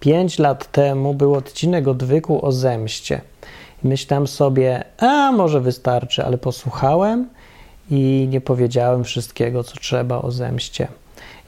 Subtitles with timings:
[0.00, 3.20] Pięć lat temu był odcinek odwyku o zemście.
[3.82, 7.28] Myślałem sobie, a może wystarczy, ale posłuchałem
[7.90, 10.88] i nie powiedziałem wszystkiego, co trzeba o zemście.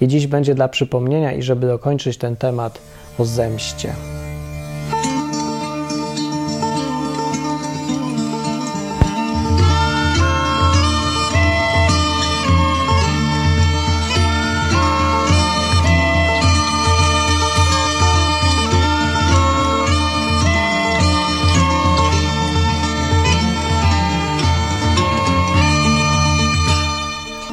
[0.01, 2.79] I dziś będzie dla przypomnienia i żeby dokończyć ten temat
[3.19, 3.95] o zemście.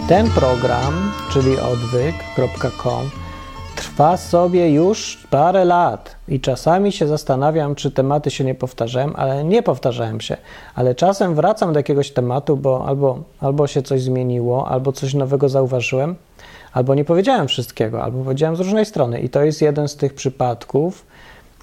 [0.09, 3.09] Ten program, czyli odwyk.com,
[3.75, 9.43] trwa sobie już parę lat i czasami się zastanawiam, czy tematy się nie powtarzałem, ale
[9.43, 10.37] nie powtarzałem się.
[10.75, 15.49] Ale czasem wracam do jakiegoś tematu, bo albo, albo się coś zmieniło, albo coś nowego
[15.49, 16.15] zauważyłem,
[16.73, 19.19] albo nie powiedziałem wszystkiego, albo powiedziałem z różnej strony.
[19.19, 21.05] I to jest jeden z tych przypadków,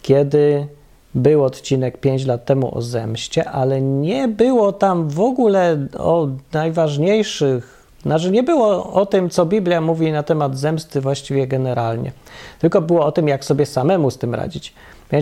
[0.02, 0.66] kiedy
[1.14, 7.75] był odcinek 5 lat temu o zemście, ale nie było tam w ogóle o najważniejszych
[8.06, 12.12] znaczy nie było o tym, co Biblia mówi na temat zemsty właściwie generalnie,
[12.58, 14.74] tylko było o tym, jak sobie samemu z tym radzić.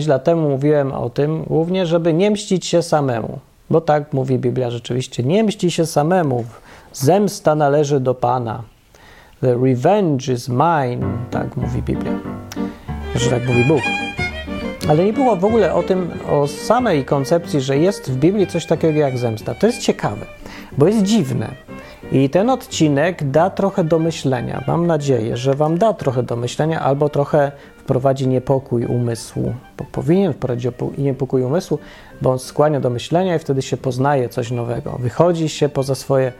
[0.07, 4.71] Lat temu mówiłem o tym głównie, żeby nie mścić się samemu, bo tak mówi Biblia
[4.71, 6.45] rzeczywiście, nie mści się samemu,
[6.93, 8.63] zemsta należy do Pana.
[9.41, 10.99] The revenge is mine,
[11.31, 12.11] tak mówi Biblia.
[13.11, 13.81] Znaczy tak mówi Bóg.
[14.89, 18.65] Ale nie było w ogóle o tym, o samej koncepcji, że jest w Biblii coś
[18.65, 19.55] takiego jak zemsta.
[19.55, 20.25] To jest ciekawe,
[20.77, 21.65] bo jest dziwne.
[22.11, 24.63] I ten odcinek da trochę do myślenia.
[24.67, 30.33] Mam nadzieję, że Wam da trochę do myślenia albo trochę wprowadzi niepokój umysłu, bo powinien
[30.33, 31.79] wprowadzić niepokój umysłu,
[32.21, 34.97] bo on skłania do myślenia i wtedy się poznaje coś nowego.
[34.99, 36.31] Wychodzi się poza swoje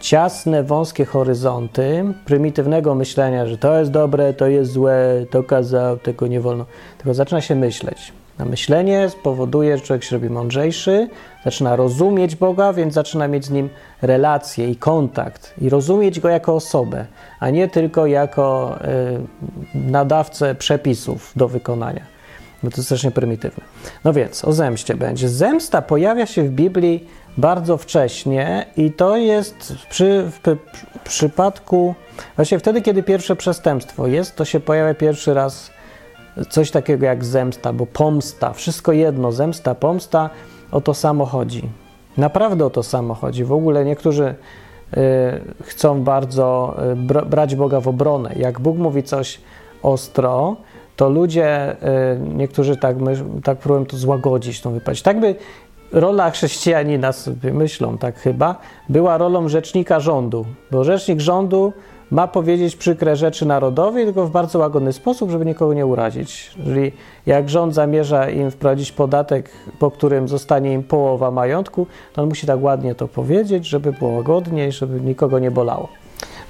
[0.00, 6.26] ciasne, wąskie horyzonty prymitywnego myślenia, że to jest dobre, to jest złe, to kazał, tego
[6.26, 6.64] nie wolno,
[6.98, 8.12] tylko zaczyna się myśleć.
[8.38, 11.08] A myślenie spowoduje, że człowiek się robi mądrzejszy,
[11.44, 13.68] zaczyna rozumieć Boga, więc zaczyna mieć z nim
[14.02, 17.06] relacje i kontakt i rozumieć go jako osobę,
[17.40, 18.78] a nie tylko jako
[19.74, 22.02] y, nadawcę przepisów do wykonania.
[22.62, 23.64] Bo to jest strasznie prymitywne.
[24.04, 25.28] No więc o zemście będzie.
[25.28, 30.56] Zemsta pojawia się w Biblii bardzo wcześnie i to jest przy, w,
[30.98, 31.94] w przypadku,
[32.36, 35.70] właśnie wtedy, kiedy pierwsze przestępstwo jest, to się pojawia pierwszy raz
[36.48, 40.30] coś takiego jak zemsta, bo pomsta, wszystko jedno, zemsta, pomsta,
[40.72, 41.62] o to samo chodzi.
[42.16, 43.44] Naprawdę o to samo chodzi.
[43.44, 44.34] W ogóle niektórzy
[44.96, 44.96] y,
[45.62, 48.34] chcą bardzo y, br brać Boga w obronę.
[48.36, 49.40] Jak Bóg mówi coś
[49.82, 50.56] ostro,
[50.96, 52.96] to ludzie, y, niektórzy tak,
[53.44, 55.02] tak próbują to złagodzić, tą wypowiedź.
[55.02, 55.34] Tak by
[55.92, 58.56] rola chrześcijanina, sobie myślą tak chyba,
[58.88, 61.72] była rolą rzecznika rządu, bo rzecznik rządu
[62.10, 66.50] ma powiedzieć przykre rzeczy narodowi, tylko w bardzo łagodny sposób, żeby nikogo nie urazić.
[66.64, 66.92] Czyli
[67.26, 72.46] jak rząd zamierza im wprowadzić podatek, po którym zostanie im połowa majątku, to on musi
[72.46, 75.88] tak ładnie to powiedzieć, żeby było łagodniej, żeby nikogo nie bolało.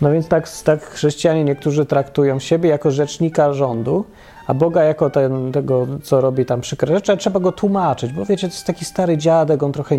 [0.01, 4.05] No więc tak, tak chrześcijanie niektórzy traktują siebie jako rzecznika rządu,
[4.47, 8.49] a Boga jako ten, tego, co robi tam przykre rzeczy, trzeba go tłumaczyć, bo wiecie,
[8.49, 9.97] to jest taki stary dziadek, on trochę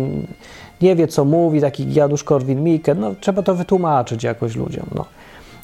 [0.80, 5.04] nie wie, co mówi, taki Janusz Korwin-Mikke, no trzeba to wytłumaczyć jakoś ludziom, no.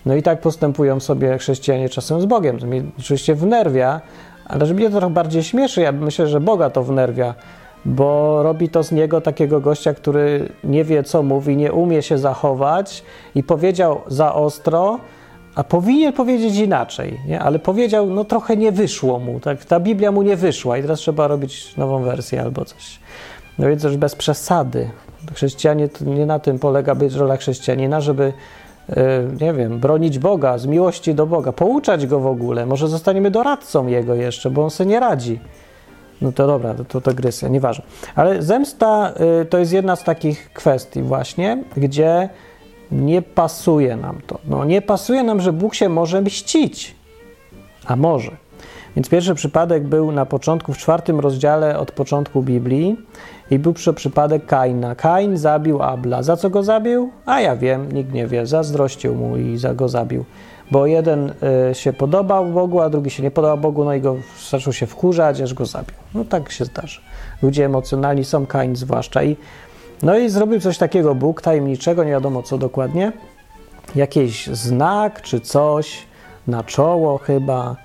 [0.06, 2.58] No i tak postępują sobie chrześcijanie czasem z Bogiem.
[2.58, 4.00] To mnie oczywiście wnerwia,
[4.46, 7.34] ale żeby mnie to trochę bardziej śmieszy, ja myślę, że Boga to wnerwia,
[7.84, 12.18] bo robi to z niego takiego gościa, który nie wie, co mówi, nie umie się
[12.18, 13.02] zachować
[13.34, 14.98] i powiedział za ostro,
[15.54, 17.40] a powinien powiedzieć inaczej, nie?
[17.40, 19.64] ale powiedział, no trochę nie wyszło mu, tak?
[19.64, 22.98] ta Biblia mu nie wyszła i teraz trzeba robić nową wersję albo coś.
[23.58, 24.90] No więc już bez przesady.
[25.34, 28.32] Chrześcijanie, nie na tym polega być rola chrześcijanina, żeby
[29.40, 32.66] nie wiem, bronić Boga, z miłości do Boga, pouczać Go w ogóle.
[32.66, 35.40] Może zostaniemy doradcą Jego jeszcze, bo On sobie nie radzi.
[36.20, 37.84] No to dobra, to, to dygresja, nieważne.
[38.14, 42.28] Ale zemsta y, to jest jedna z takich kwestii właśnie, gdzie
[42.90, 44.38] nie pasuje nam to.
[44.44, 46.94] No, nie pasuje nam, że Bóg się może mścić.
[47.86, 48.30] A może.
[48.96, 52.96] Więc pierwszy przypadek był na początku, w czwartym rozdziale od początku Biblii
[53.50, 54.94] i był przy przypadek Kaina.
[54.94, 56.22] Kain zabił Abla.
[56.22, 57.10] Za co go zabił?
[57.26, 58.46] A ja wiem, nikt nie wie.
[58.46, 60.24] Zazdrościł mu i za go zabił.
[60.70, 61.32] Bo jeden
[61.70, 64.16] y, się podobał Bogu, a drugi się nie podobał Bogu, no i go
[64.50, 65.94] zaczął się wkurzać, aż go zabił.
[66.14, 67.00] No tak się zdarza.
[67.42, 69.22] Ludzie emocjonalni są, Kain zwłaszcza.
[69.22, 69.36] I,
[70.02, 73.12] no i zrobił coś takiego Bóg, tajemniczego, nie wiadomo co dokładnie.
[73.94, 76.02] Jakiś znak czy coś
[76.46, 77.76] na czoło chyba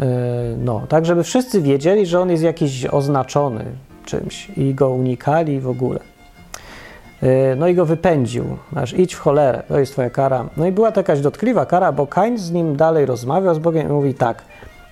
[0.00, 0.06] E,
[0.58, 3.64] no, tak, żeby wszyscy wiedzieli, że on jest jakiś oznaczony
[4.08, 6.00] czymś i go unikali w ogóle.
[7.22, 8.44] E, no i go wypędził,
[8.76, 10.48] aż idź w cholerę, to jest twoja kara.
[10.56, 13.88] No i była to jakaś dotkliwa kara, bo Kain z nim dalej rozmawiał z Bogiem
[13.88, 14.42] i mówi tak,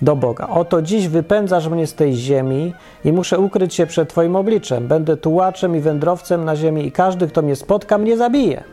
[0.01, 0.47] do Boga.
[0.47, 2.73] Oto dziś wypędzasz mnie z tej ziemi
[3.05, 4.87] i muszę ukryć się przed Twoim obliczem.
[4.87, 8.63] Będę tułaczem i wędrowcem na ziemi i każdy, kto mnie spotka, mnie zabije.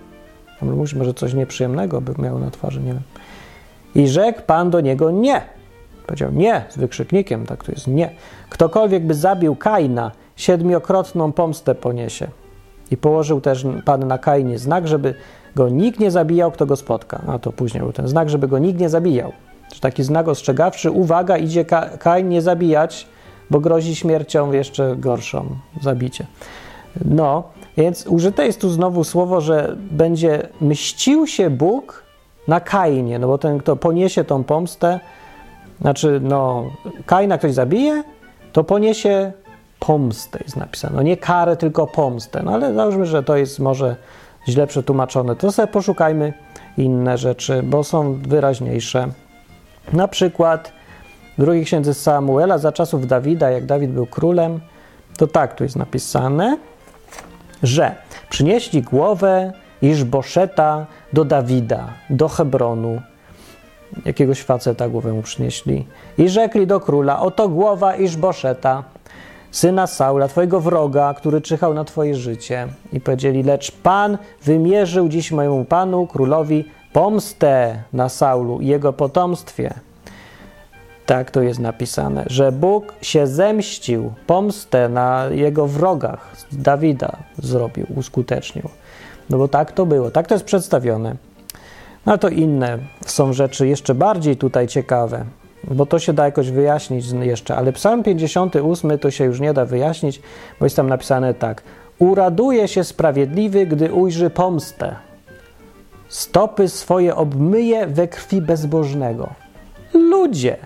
[0.97, 3.03] Może coś nieprzyjemnego by miał na twarzy, nie wiem.
[3.95, 5.43] I rzekł Pan do niego nie.
[6.07, 8.11] Powiedział nie z wykrzyknikiem, tak to jest nie.
[8.51, 12.29] Ktokolwiek by zabił Kaina, siedmiokrotną pomstę poniesie.
[12.91, 15.15] I położył też Pan na Kainie znak, żeby
[15.57, 17.21] go nikt nie zabijał, kto go spotka.
[17.27, 19.33] A to później był ten znak, żeby go nikt nie zabijał.
[19.71, 21.65] To taki znak ostrzegawczy, uwaga, idzie
[21.99, 23.07] Kain nie zabijać,
[23.51, 25.47] bo grozi śmiercią jeszcze gorszą,
[25.83, 26.27] zabicie.
[27.05, 27.43] No,
[27.77, 32.05] więc użyte jest tu znowu słowo, że będzie mścił się Bóg
[32.49, 35.01] na Kainie, no bo ten, kto poniesie tą pomstę,
[35.81, 36.65] znaczy, no,
[37.07, 38.05] Kaina ktoś zabije,
[38.53, 39.33] to poniesie
[39.79, 40.97] pomstę, jest napisane.
[40.97, 42.43] No nie karę, tylko pomstę.
[42.43, 43.97] No ale załóżmy, że to jest może
[44.49, 45.37] źle przetłumaczone.
[45.37, 46.33] To sobie poszukajmy
[46.77, 49.09] inne rzeczy, bo są wyraźniejsze.
[49.93, 50.73] Na przykład
[51.39, 54.61] w drugiej księdze Samuela za czasów Dawida, jak Dawid był królem,
[55.17, 56.57] to tak tu jest napisane,
[57.63, 57.97] że
[58.31, 63.03] przynieśli głowę Iżboszeta do Dawida, do Hebronu.
[64.05, 65.87] Jakiegoś faceta głowę mu przynieśli.
[66.19, 68.85] I rzekli do króla, oto głowa Iżboszeta,
[69.55, 72.69] syna Saula, twojego wroga, który czyhał na twoje życie.
[72.93, 79.75] I powiedzieli, lecz Pan wymierzył dziś mojemu Panu, królowi, pomstę na Saulu i jego potomstwie.
[81.07, 88.69] Tak to jest napisane, że Bóg się zemścił, pomstę na jego wrogach, Dawida zrobił, uskutecznił.
[89.31, 91.17] No bo tak to było, tak to jest przedstawione.
[92.07, 95.25] No to inne są rzeczy jeszcze bardziej tutaj ciekawe,
[95.71, 99.65] bo to się da jakoś wyjaśnić jeszcze, ale Psalm 58 to się już nie da
[99.65, 100.21] wyjaśnić,
[100.61, 101.63] bo jest tam napisane tak:
[101.99, 104.97] Uraduje się sprawiedliwy, gdy ujrzy pomstę.
[106.09, 109.29] Stopy swoje obmyje we krwi bezbożnego.
[109.95, 110.57] Ludzie,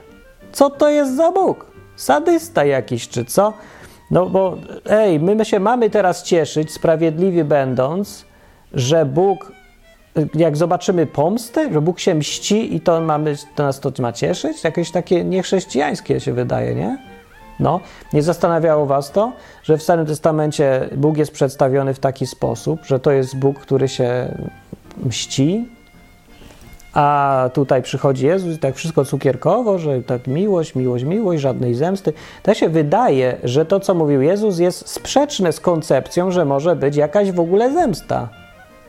[0.52, 1.66] co to jest za Bóg?
[1.96, 3.52] Sadysta jakiś, czy co?
[4.10, 4.56] No bo,
[4.86, 8.24] ej, my się mamy teraz cieszyć, sprawiedliwie będąc,
[8.72, 9.52] że Bóg,
[10.34, 14.64] jak zobaczymy pomstę, że Bóg się mści i to, mamy, to nas to ma cieszyć?
[14.64, 16.98] Jakieś takie niechrześcijańskie się wydaje, nie?
[17.60, 17.80] No,
[18.12, 19.32] nie zastanawiało was to,
[19.62, 23.88] że w Starym Testamencie Bóg jest przedstawiony w taki sposób, że to jest Bóg, który
[23.88, 24.36] się
[25.04, 25.68] mści,
[26.92, 32.12] a tutaj przychodzi Jezus i tak wszystko cukierkowo, że tak miłość, miłość, miłość, żadnej zemsty.
[32.42, 36.96] To się wydaje, że to, co mówił Jezus, jest sprzeczne z koncepcją, że może być
[36.96, 38.28] jakaś w ogóle zemsta.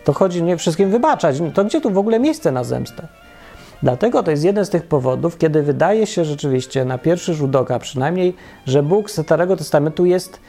[0.04, 1.36] To chodzi nie wszystkim wybaczać.
[1.54, 3.08] To gdzie tu w ogóle miejsce na zemstę?
[3.84, 7.80] Dlatego to jest jeden z tych powodów, kiedy wydaje się rzeczywiście, na pierwszy rzut oka
[7.80, 8.36] przynajmniej,
[8.66, 10.40] że Bóg z Starego Testamentu jest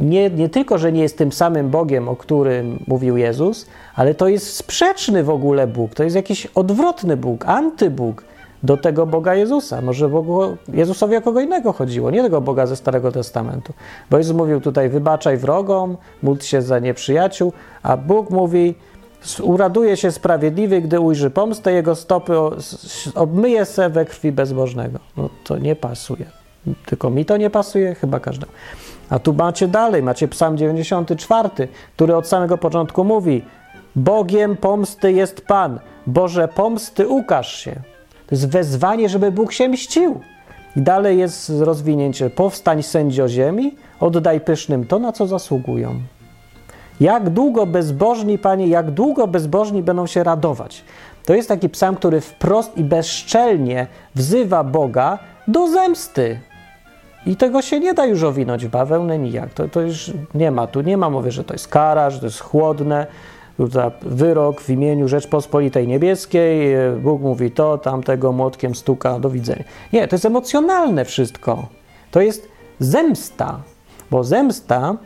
[0.00, 4.28] nie, nie tylko, że nie jest tym samym Bogiem, o którym mówił Jezus, ale to
[4.28, 5.94] jest sprzeczny w ogóle Bóg.
[5.94, 8.24] To jest jakiś odwrotny Bóg, antybóg
[8.62, 9.80] do tego Boga Jezusa.
[9.80, 13.72] Może Bogu, Jezusowi o kogo innego chodziło, nie tego Boga ze Starego Testamentu.
[14.10, 18.74] Bo Jezus mówił tutaj, wybaczaj wrogom, módl się za nieprzyjaciół, a Bóg mówi,
[19.42, 22.32] uraduje się sprawiedliwy, gdy ujrzy pomstę, jego stopy
[23.14, 24.98] obmyje se we krwi bezbożnego.
[25.16, 26.26] No to nie pasuje.
[26.86, 28.52] Tylko mi to nie pasuje, chyba każdemu.
[29.10, 33.44] A tu macie dalej, macie Psalm 94, który od samego początku mówi:
[33.96, 37.91] Bogiem pomsty jest Pan, Boże pomsty ukaż się.
[38.32, 40.20] Jest wezwanie, żeby Bóg się mścił.
[40.76, 45.94] I dalej jest rozwinięcie: Powstań sędzio ziemi, oddaj pysznym to, na co zasługują.
[47.00, 50.84] Jak długo bezbożni, Panie, jak długo bezbożni będą się radować?
[51.24, 56.40] To jest taki psalm, który wprost i bezszczelnie wzywa Boga do zemsty,
[57.26, 59.54] i tego się nie da już owinąć w bawełnę nijak.
[59.54, 60.66] To, to już nie ma.
[60.66, 63.06] Tu nie ma mowy, że to jest kara, że to jest chłodne.
[63.58, 66.76] Za wyrok w imieniu Rzeczpospolitej Niebieskiej.
[67.00, 69.64] Bóg mówi to, tamtego młotkiem stuka, do widzenia.
[69.92, 71.68] Nie, to jest emocjonalne wszystko.
[72.10, 73.60] To jest zemsta.
[74.10, 74.96] Bo zemsta,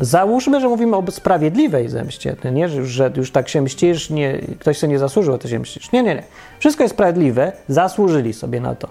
[0.00, 2.36] załóżmy, że mówimy o sprawiedliwej zemście.
[2.52, 5.92] Nie, że już tak się mścisz, nie, ktoś sobie nie zasłużył, a ty się mścisz.
[5.92, 6.22] Nie, nie, nie.
[6.58, 8.88] Wszystko jest sprawiedliwe, zasłużyli sobie na to.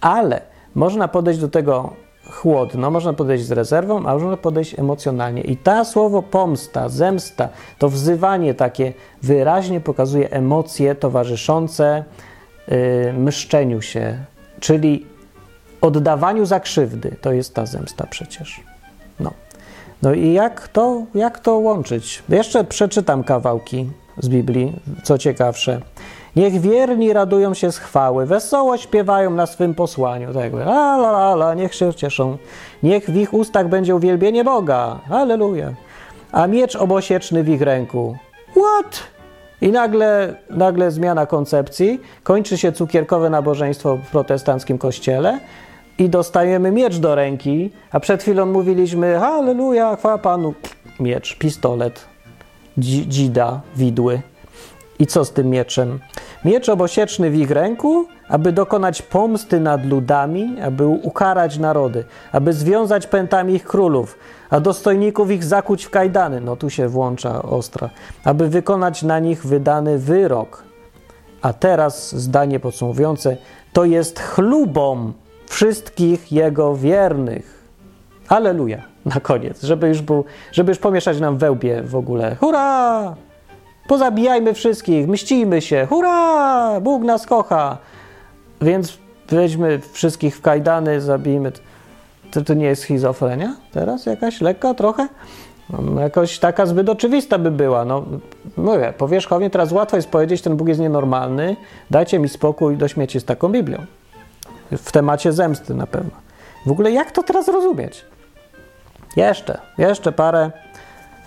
[0.00, 0.40] Ale
[0.74, 1.92] można podejść do tego
[2.30, 5.42] chłodno, można podejść z rezerwą, a można podejść emocjonalnie.
[5.42, 7.48] I ta słowo pomsta, zemsta,
[7.78, 12.04] to wzywanie takie wyraźnie pokazuje emocje towarzyszące
[12.68, 14.18] yy, mszczeniu się,
[14.60, 15.06] czyli
[15.80, 17.16] oddawaniu za krzywdy.
[17.20, 18.60] To jest ta zemsta przecież.
[19.20, 19.30] No,
[20.02, 22.22] no i jak to, jak to łączyć?
[22.28, 25.80] Jeszcze przeczytam kawałki z Biblii, co ciekawsze.
[26.36, 30.32] Niech wierni radują się z chwały, wesoło śpiewają na swym posłaniu.
[30.32, 32.36] Tak jakby, la, la, la, niech się cieszą.
[32.82, 35.00] Niech w ich ustach będzie uwielbienie Boga.
[35.10, 35.72] Aleluja.
[36.32, 38.16] A miecz obosieczny w ich ręku.
[38.50, 39.02] What?
[39.60, 45.40] I nagle, nagle zmiana koncepcji, kończy się cukierkowe nabożeństwo w protestanckim kościele
[45.98, 50.54] i dostajemy miecz do ręki, a przed chwilą mówiliśmy halleluja, chwała Panu.
[51.00, 52.06] Miecz, pistolet,
[52.78, 54.22] dzida, widły.
[55.02, 55.98] I co z tym mieczem?
[56.44, 63.06] Miecz obosieczny w ich ręku, aby dokonać pomsty nad ludami, aby ukarać narody, aby związać
[63.06, 64.18] pętami ich królów,
[64.50, 66.40] a dostojników ich zakuć w kajdany.
[66.40, 67.90] No tu się włącza ostra.
[68.24, 70.64] Aby wykonać na nich wydany wyrok.
[71.42, 73.36] A teraz zdanie podsumowujące:
[73.72, 75.12] to jest chlubą
[75.46, 77.64] wszystkich jego wiernych.
[78.28, 78.82] Aleluja.
[79.04, 82.36] Na koniec, żeby już był, żeby już pomieszać nam wełbie w ogóle.
[82.36, 83.14] Hurra!
[83.88, 85.86] Pozabijajmy wszystkich, mścimy się.
[85.86, 86.80] Hurra!
[86.80, 87.78] Bóg nas kocha.
[88.60, 88.98] Więc
[89.28, 91.52] weźmy wszystkich w kajdany, zabijmy.
[92.30, 95.08] To, to nie jest schizofrenia teraz jakaś lekka trochę?
[95.70, 97.84] No, jakoś taka zbyt oczywista by była.
[97.84, 98.04] No,
[98.56, 101.56] mówię, powierzchownie teraz łatwo jest powiedzieć, ten Bóg jest nienormalny,
[101.90, 103.78] dajcie mi spokój, do śmieci z taką Biblią.
[104.72, 106.10] W temacie zemsty na pewno.
[106.66, 108.04] W ogóle jak to teraz rozumieć?
[109.16, 110.50] Jeszcze, jeszcze parę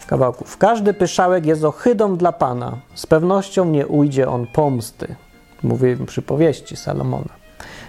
[0.06, 0.58] kawałków.
[0.58, 2.78] Każdy pyszałek jest ohydą dla Pana.
[2.96, 5.16] Z pewnością nie ujdzie on pomsty.
[5.64, 7.46] Mówi przypowieści Salomona.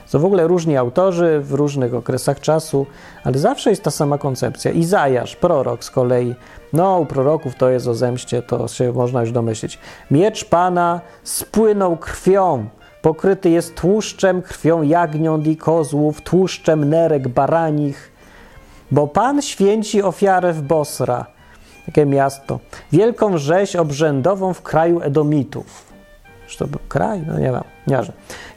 [0.06, 2.87] Są w ogóle różni autorzy w różnych okresach czasu,
[3.25, 4.70] ale zawsze jest ta sama koncepcja.
[4.70, 6.35] Izajasz, prorok z kolei,
[6.73, 9.78] no u proroków to jest o zemście, to się można już domyślić.
[10.11, 12.66] Miecz Pana spłynął krwią,
[13.02, 18.12] pokryty jest tłuszczem, krwią jagniąt i kozłów, tłuszczem nerek baranich,
[18.90, 21.26] bo Pan święci ofiarę w Bosra,
[21.87, 22.61] takie miasto,
[22.93, 25.87] wielką rzeź obrzędową w kraju Edomitów.
[26.47, 27.23] Czy to był kraj?
[27.26, 28.00] No nie wiem, nie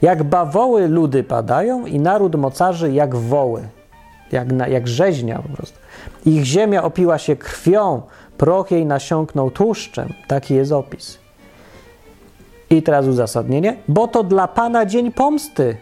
[0.02, 3.62] Jak bawoły ludy padają i naród mocarzy jak woły,
[4.32, 5.78] jak, na, jak rzeźnia po prostu.
[6.26, 8.02] Ich ziemia opiła się krwią,
[8.38, 10.12] proch jej nasiąknął tłuszczem.
[10.28, 11.18] Taki jest opis.
[12.70, 13.76] I teraz uzasadnienie.
[13.88, 15.76] Bo to dla Pana dzień pomsty.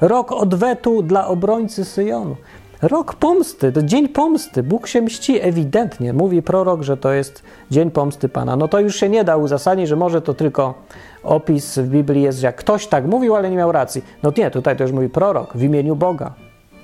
[0.00, 2.36] Rok odwetu dla obrońcy Syjonu.
[2.82, 4.62] Rok pomsty, to dzień pomsty.
[4.62, 6.12] Bóg się mści ewidentnie.
[6.12, 8.56] Mówi prorok, że to jest dzień pomsty Pana.
[8.56, 10.74] No to już się nie da uzasadnić, że może to tylko
[11.22, 14.04] opis w Biblii jest, że jak ktoś tak mówił, ale nie miał racji.
[14.22, 16.32] No nie, tutaj to już mówi prorok w imieniu Boga.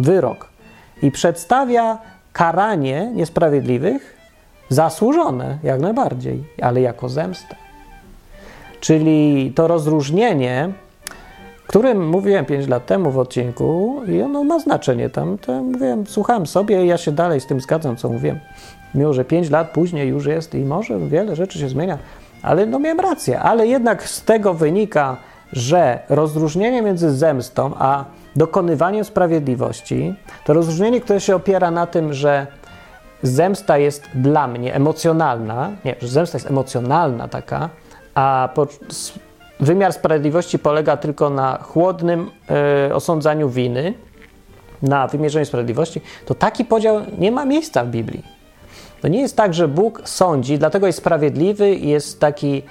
[0.01, 0.49] Wyrok.
[1.03, 1.99] I przedstawia
[2.33, 4.17] karanie niesprawiedliwych
[4.69, 7.57] zasłużone jak najbardziej, ale jako zemstę.
[8.81, 10.73] Czyli to rozróżnienie
[11.73, 15.39] którym mówiłem 5 lat temu w odcinku i ono ma znaczenie tam.
[15.39, 18.41] To mówiłem, słuchałem sobie i ja się dalej z tym zgadzam, co mówiłem.
[18.95, 21.99] Mimo, że 5 lat później już jest i może wiele rzeczy się zmienia,
[22.43, 23.41] ale no miałem rację.
[23.41, 25.17] Ale jednak z tego wynika,
[25.53, 28.05] że rozróżnienie między zemstą a
[28.37, 30.15] dokonywaniem sprawiedliwości,
[30.45, 32.47] to rozróżnienie, które się opiera na tym, że
[33.23, 37.69] zemsta jest dla mnie emocjonalna, nie, że zemsta jest emocjonalna taka,
[38.15, 38.67] a po,
[39.63, 42.31] wymiar sprawiedliwości polega tylko na chłodnym
[42.89, 43.95] y, osądzaniu winy,
[44.83, 48.25] na wymierzeniu sprawiedliwości, to taki podział nie ma miejsca w Biblii.
[49.03, 52.63] To nie jest tak, że Bóg sądzi, dlatego jest sprawiedliwy i jest taki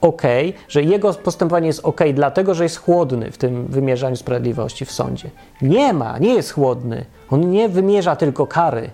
[0.00, 0.22] ok,
[0.68, 5.30] że jego postępowanie jest ok, dlatego że jest chłodny w tym wymierzaniu sprawiedliwości w sądzie.
[5.62, 7.04] Nie ma, nie jest chłodny.
[7.30, 8.90] On nie wymierza tylko kary.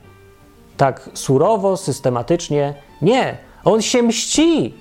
[0.76, 2.74] Tak surowo, systematycznie.
[3.02, 4.74] Nie, on się mści.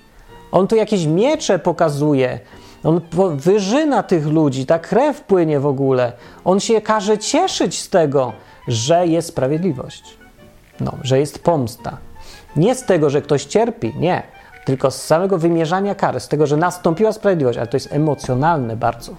[0.52, 2.40] On tu jakieś miecze pokazuje.
[2.84, 3.02] On
[3.36, 6.12] wyżyna tych ludzi, ta krew płynie w ogóle.
[6.46, 8.34] On się każe cieszyć z tego,
[8.68, 10.18] że jest sprawiedliwość.
[10.80, 11.98] No, że jest pomsta.
[12.56, 14.24] Nie z tego, że ktoś cierpi, nie,
[14.66, 19.12] tylko z samego wymierzania kary, z tego, że nastąpiła sprawiedliwość, ale to jest emocjonalne bardzo.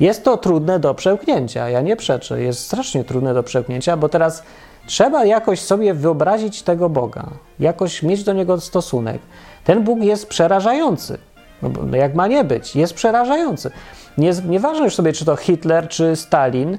[0.00, 4.42] Jest to trudne do przełknięcia, ja nie przeczę, jest strasznie trudne do przełknięcia, bo teraz
[4.86, 7.26] trzeba jakoś sobie wyobrazić tego Boga,
[7.58, 9.22] jakoś mieć do niego stosunek.
[9.64, 11.18] Ten Bóg jest przerażający.
[11.62, 12.76] No, no jak ma nie być?
[12.76, 13.70] Jest przerażający.
[14.18, 16.78] Nie, nieważne już sobie, czy to Hitler, czy Stalin,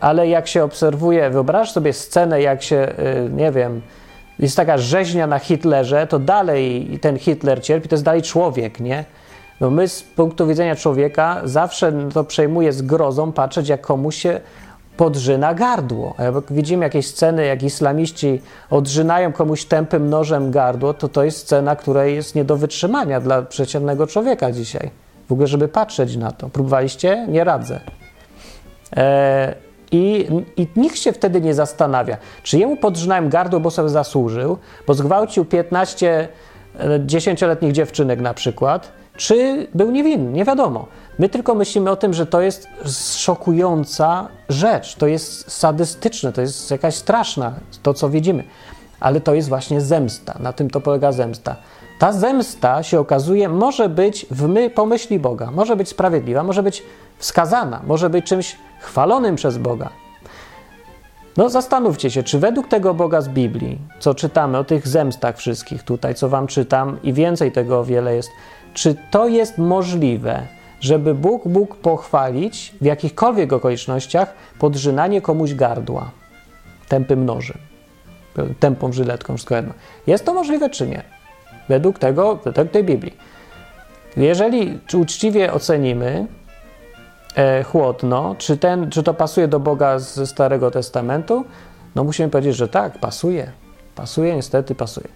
[0.00, 2.92] ale jak się obserwuje, wyobraź sobie scenę, jak się,
[3.26, 3.82] y, nie wiem,
[4.38, 9.04] jest taka rzeźnia na Hitlerze, to dalej ten Hitler cierpi, to jest dalej człowiek, nie?
[9.60, 14.40] No my z punktu widzenia człowieka zawsze to przejmuje z grozą patrzeć, jak komuś się
[14.96, 16.14] podrzyna gardło.
[16.18, 21.76] Jak widzimy jakieś sceny, jak islamiści odrzynają komuś tępym nożem gardło, to to jest scena,
[21.76, 24.90] która jest nie do wytrzymania dla przeciętnego człowieka dzisiaj.
[25.28, 26.48] W ogóle, żeby patrzeć na to.
[26.48, 27.26] Próbowaliście?
[27.28, 27.80] Nie radzę.
[28.96, 29.54] E,
[29.92, 34.94] i, I nikt się wtedy nie zastanawia, czy jemu podrzynałem gardło, bo sobie zasłużył, bo
[34.94, 36.28] zgwałcił 15
[37.06, 40.86] 10-letnich e, dziewczynek na przykład, czy był niewinny, nie wiadomo.
[41.22, 42.68] My tylko myślimy o tym, że to jest
[43.18, 47.52] szokująca rzecz, to jest sadystyczne, to jest jakaś straszna,
[47.82, 48.44] to co widzimy.
[49.00, 51.56] Ale to jest właśnie zemsta, na tym to polega zemsta.
[51.98, 56.82] ta zemsta się okazuje, może być w my pomyśli Boga, może być sprawiedliwa, może być
[57.18, 59.90] wskazana, może być czymś chwalonym przez Boga.
[61.36, 65.82] No zastanówcie się, czy według tego Boga z Biblii, co czytamy o tych zemstach wszystkich
[65.82, 68.30] tutaj, co wam czytam i więcej tego o wiele jest,
[68.74, 70.46] czy to jest możliwe,
[70.82, 76.10] żeby Bóg mógł pochwalić w jakichkolwiek okolicznościach podrzynanie komuś gardła
[76.88, 77.58] tępym nożem,
[78.60, 79.74] tępą żyletką, wszystko jedno.
[80.06, 81.02] Jest to możliwe czy nie?
[81.68, 83.16] Według tego, według tej Biblii.
[84.16, 86.26] Jeżeli uczciwie ocenimy
[87.36, 91.44] e, chłodno, czy, ten, czy to pasuje do Boga ze Starego Testamentu,
[91.94, 93.52] no musimy powiedzieć, że tak, pasuje.
[93.94, 95.08] Pasuje, niestety pasuje.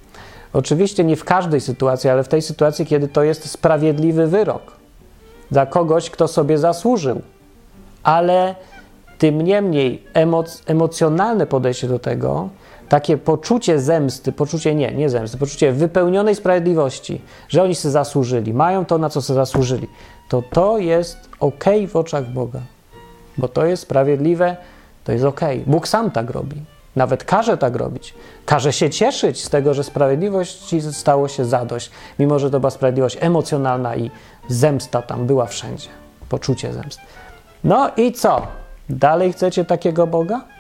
[0.53, 4.76] Oczywiście nie w każdej sytuacji, ale w tej sytuacji, kiedy to jest sprawiedliwy wyrok
[5.51, 7.21] dla kogoś, kto sobie zasłużył.
[8.03, 8.55] Ale
[9.19, 12.49] tym niemniej emoc emocjonalne podejście do tego,
[12.89, 18.85] takie poczucie zemsty, poczucie nie, nie zemsty, poczucie wypełnionej sprawiedliwości, że oni sobie zasłużyli, mają
[18.85, 19.89] to, na co sobie zasłużyli,
[20.29, 22.61] to to jest ok w oczach Boga.
[23.39, 24.57] Bo to jest sprawiedliwe,
[25.05, 25.41] to jest ok.
[25.67, 26.63] Bóg sam tak robi.
[26.97, 28.15] Nawet każe tak robić.
[28.47, 33.19] Każe się cieszyć z tego, że sprawiedliwości stało się zadość, mimo że to była sprawiedliwość
[33.21, 34.11] emocjonalna i
[34.49, 35.89] zemsta tam była wszędzie.
[36.29, 37.03] Poczucie zemsty.
[37.65, 38.47] No i co?
[38.89, 40.56] Dalej chcecie takiego Boga?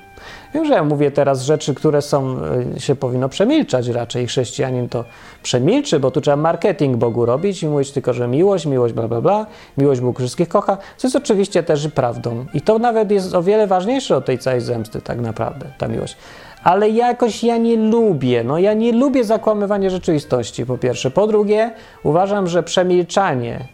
[0.57, 2.37] Wiem, że ja mówię teraz rzeczy, które są,
[2.77, 4.27] e, się powinno przemilczać raczej.
[4.27, 5.05] Chrześcijanin to
[5.43, 9.21] przemilczy, bo tu trzeba marketing Bogu robić i mówić tylko, że miłość, miłość, bla, bla,
[9.21, 9.47] bla,
[9.79, 12.47] miłość Bóg wszystkich kocha, co jest oczywiście też prawdą.
[12.55, 16.17] I to nawet jest o wiele ważniejsze od tej całej zemsty, tak naprawdę, ta miłość.
[16.65, 21.11] Ale jakoś ja nie lubię, no ja nie lubię zakłamywania rzeczywistości, po pierwsze.
[21.11, 21.71] Po drugie,
[22.03, 23.69] uważam, że przemilczanie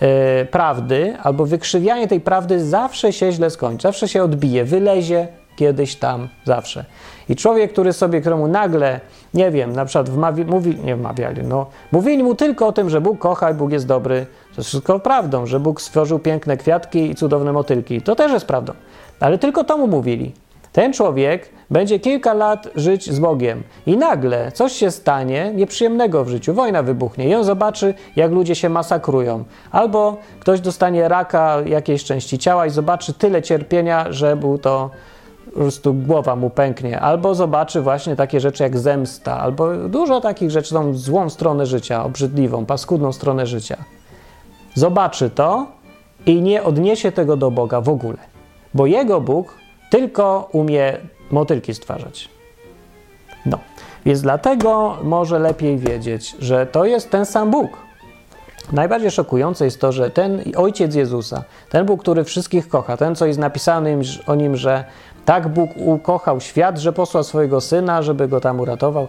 [0.00, 0.08] yy,
[0.50, 6.28] prawdy albo wykrzywianie tej prawdy zawsze się źle skończy, zawsze się odbije, wylezie kiedyś tam,
[6.44, 6.84] zawsze.
[7.28, 9.00] I człowiek, który sobie, któremu nagle,
[9.34, 13.00] nie wiem, na przykład wmawi, mówi, nie wmawiali, no, mówili mu tylko o tym, że
[13.00, 17.10] Bóg kocha i Bóg jest dobry, to jest wszystko prawdą, że Bóg stworzył piękne kwiatki
[17.10, 18.72] i cudowne motylki, to też jest prawdą,
[19.20, 20.32] ale tylko to mu mówili.
[20.72, 26.28] Ten człowiek będzie kilka lat żyć z Bogiem i nagle coś się stanie nieprzyjemnego w
[26.28, 29.44] życiu, wojna wybuchnie i on zobaczy, jak ludzie się masakrują.
[29.70, 34.90] Albo ktoś dostanie raka jakiejś części ciała i zobaczy tyle cierpienia, że był to
[35.48, 40.50] po prostu głowa mu pęknie, albo zobaczy właśnie takie rzeczy jak zemsta, albo dużo takich
[40.50, 43.76] rzeczy, tą złą stronę życia, obrzydliwą, paskudną stronę życia.
[44.74, 45.66] Zobaczy to
[46.26, 48.18] i nie odniesie tego do Boga w ogóle,
[48.74, 49.54] bo jego Bóg
[49.90, 50.96] tylko umie
[51.30, 52.28] motylki stwarzać.
[53.46, 53.58] No,
[54.06, 57.88] więc dlatego może lepiej wiedzieć, że to jest ten sam Bóg.
[58.72, 63.26] Najbardziej szokujące jest to, że ten ojciec Jezusa, ten Bóg, który wszystkich kocha, ten, co
[63.26, 64.84] jest napisane o nim, że
[65.28, 69.08] tak Bóg ukochał świat, że posłał swojego syna, żeby go tam uratował.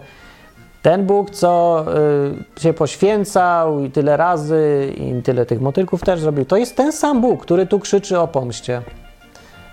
[0.82, 1.86] Ten Bóg, co
[2.58, 6.92] y, się poświęcał i tyle razy, i tyle tych motylków też zrobił, to jest ten
[6.92, 8.82] sam Bóg, który tu krzyczy o pomście,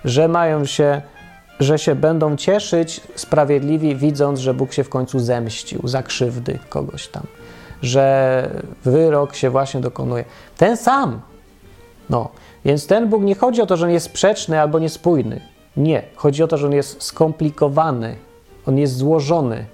[0.04, 1.02] że mają się,
[1.60, 7.08] że się będą cieszyć sprawiedliwi, widząc, że Bóg się w końcu zemścił za krzywdy kogoś
[7.08, 7.22] tam,
[7.82, 8.48] że
[8.84, 10.24] wyrok się właśnie dokonuje.
[10.56, 11.20] Ten sam.
[12.10, 12.28] No,
[12.64, 15.55] więc ten Bóg nie chodzi o to, że on jest sprzeczny albo niespójny.
[15.76, 16.02] Nie.
[16.16, 18.16] Chodzi o to, że on jest skomplikowany,
[18.66, 19.66] on jest złożony.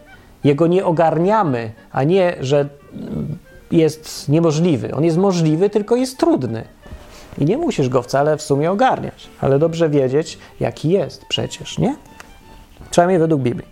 [0.45, 2.69] Jego nie ogarniamy, a nie, że
[3.71, 4.95] jest niemożliwy.
[4.95, 6.65] On jest możliwy, tylko jest trudny.
[7.39, 11.97] I nie musisz go wcale w sumie ogarniać, ale dobrze wiedzieć, jaki jest przecież, nie?
[12.91, 13.69] Przynajmniej według Biblii.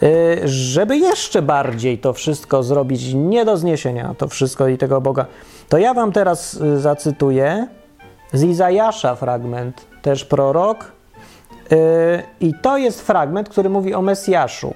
[0.00, 0.08] Yy,
[0.44, 5.26] żeby jeszcze bardziej to wszystko zrobić nie do zniesienia, to wszystko i tego Boga,
[5.68, 7.68] to ja wam teraz y, zacytuję
[8.32, 10.92] z Izajasza fragment, też prorok,
[12.40, 14.74] I to jest fragment, który mówi o Mesjaszu,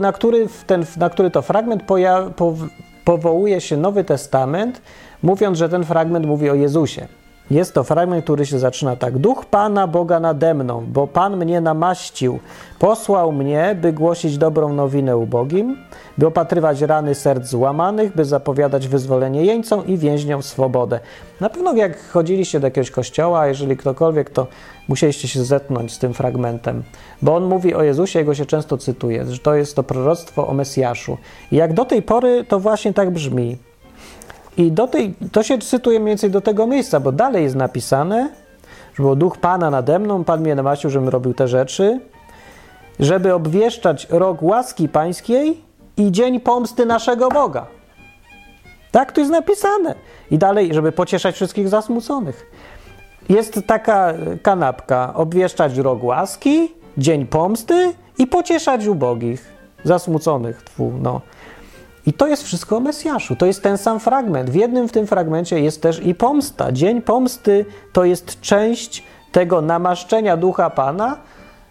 [0.00, 1.82] na który, ten, na który to fragment
[3.04, 4.82] powołuje się Nowy Testament,
[5.22, 7.06] mówiąc, że ten fragment mówi o Jezusie.
[7.50, 9.18] Jest to fragment, który się zaczyna tak.
[9.18, 12.38] Duch Pana Boga nade mną, bo Pan mnie namaścił.
[12.78, 15.76] Posłał mnie, by głosić dobrą nowinę ubogim,
[16.18, 21.00] by opatrywać rany serc złamanych, by zapowiadać wyzwolenie jeńcom i więźniom swobodę.
[21.40, 24.46] Na pewno jak chodziliście do jakiegoś kościoła, jeżeli ktokolwiek, to
[24.88, 26.82] musieliście się zetnąć z tym fragmentem,
[27.22, 30.54] bo on mówi o Jezusie, jego się często cytuje, że to jest to proroctwo o
[30.54, 31.18] Mesjaszu.
[31.52, 33.56] I jak do tej pory to właśnie tak brzmi.
[34.56, 38.28] I do tej, to się cytuje mniej więcej do tego miejsca, bo dalej jest napisane,
[38.94, 42.00] że było duch Pana nade mną, Pan mnie namaścił, żebym robił te rzeczy,
[43.00, 45.60] żeby obwieszczać rok łaski pańskiej
[45.96, 47.66] i dzień pomsty naszego Boga.
[48.90, 49.94] Tak tu jest napisane.
[50.30, 52.46] I dalej, żeby pocieszać wszystkich zasmuconych.
[53.28, 59.52] Jest taka kanapka, obwieszczać rok łaski, dzień pomsty i pocieszać ubogich,
[59.84, 61.20] zasmuconych, tfu, no.
[62.06, 63.36] I to jest wszystko o Mesjaszu.
[63.36, 64.50] To jest ten sam fragment.
[64.50, 66.72] W jednym w tym fragmencie jest też i pomsta.
[66.72, 71.16] Dzień pomsty to jest część tego namaszczenia ducha Pana,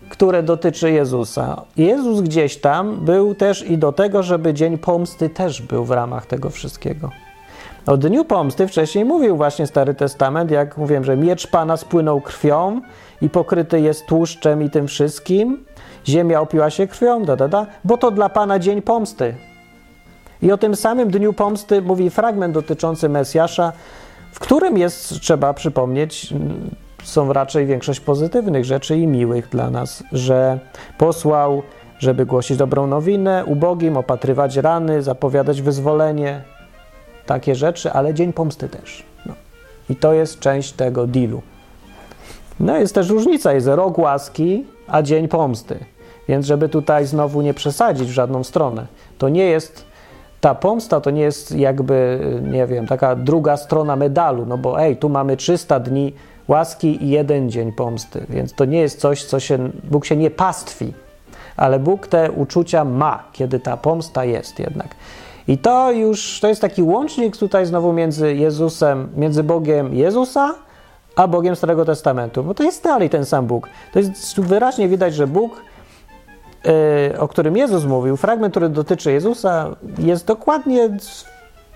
[0.09, 1.61] które dotyczy Jezusa.
[1.77, 6.25] Jezus gdzieś tam był też i do tego, żeby dzień pomsty też był w ramach
[6.25, 7.09] tego wszystkiego.
[7.85, 12.81] O dniu pomsty wcześniej mówił właśnie Stary Testament, jak mówiłem, że miecz Pana spłynął krwią
[13.21, 15.65] i pokryty jest tłuszczem i tym wszystkim.
[16.07, 19.35] Ziemia opiła się krwią, da, da, da, bo to dla Pana dzień pomsty.
[20.45, 23.73] I o tym samym dniu pomsty mówi fragment dotyczący Mesjasza,
[24.31, 26.33] w którym jest, trzeba przypomnieć,
[27.03, 30.59] są raczej większość pozytywnych rzeczy i miłych dla nas, że
[30.97, 31.63] posłał,
[31.99, 36.41] żeby głosić dobrą nowinę, ubogim, opatrywać rany, zapowiadać wyzwolenie,
[37.25, 39.03] takie rzeczy, ale dzień pomsty też.
[39.25, 39.33] No.
[39.89, 41.41] I to jest część tego dealu.
[42.59, 45.79] No jest też różnica, jest rok łaski, a dzień pomsty.
[46.27, 48.87] Więc żeby tutaj znowu nie przesadzić w żadną stronę.
[49.17, 49.94] To nie jest,
[50.45, 52.19] ta pomsta to nie jest jakby,
[52.51, 56.13] nie wiem, taka druga strona medalu, no bo ej, tu mamy 300 dni
[56.47, 60.31] łaski i jeden dzień pomsty, więc to nie jest coś, co się, Bóg się nie
[60.31, 60.93] pastwi,
[61.57, 64.87] ale Bóg te uczucia ma, kiedy ta pomsta jest jednak.
[65.47, 70.55] I to już, to jest taki łącznik tutaj znowu między Jezusem, między Bogiem Jezusa,
[71.15, 73.69] a Bogiem Starego Testamentu, bo to jest dalej ten sam Bóg.
[73.93, 75.61] To jest wyraźnie widać, że Bóg,
[77.19, 80.97] o którym Jezus mówił, fragment, który dotyczy Jezusa, jest dokładnie,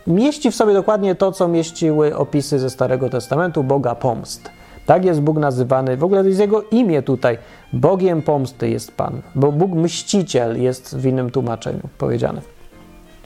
[0.08, 4.50] mieści w sobie dokładnie to, co mieściły opisy ze Starego Testamentu Boga pomst.
[4.86, 7.38] Tak jest Bóg nazywany, w ogóle to jest Jego imię tutaj.
[7.74, 12.42] Bogiem pomsty jest Pan, bo Bóg mściciel jest w innym tłumaczeniu powiedziane.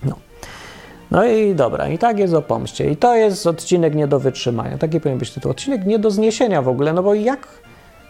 [0.03, 0.15] No.
[1.11, 2.91] No i dobra, i tak jest o pomście.
[2.91, 4.77] I to jest odcinek nie do wytrzymania.
[4.77, 5.51] Taki powinien być tytuł.
[5.51, 7.47] Odcinek nie do zniesienia w ogóle, no bo jak,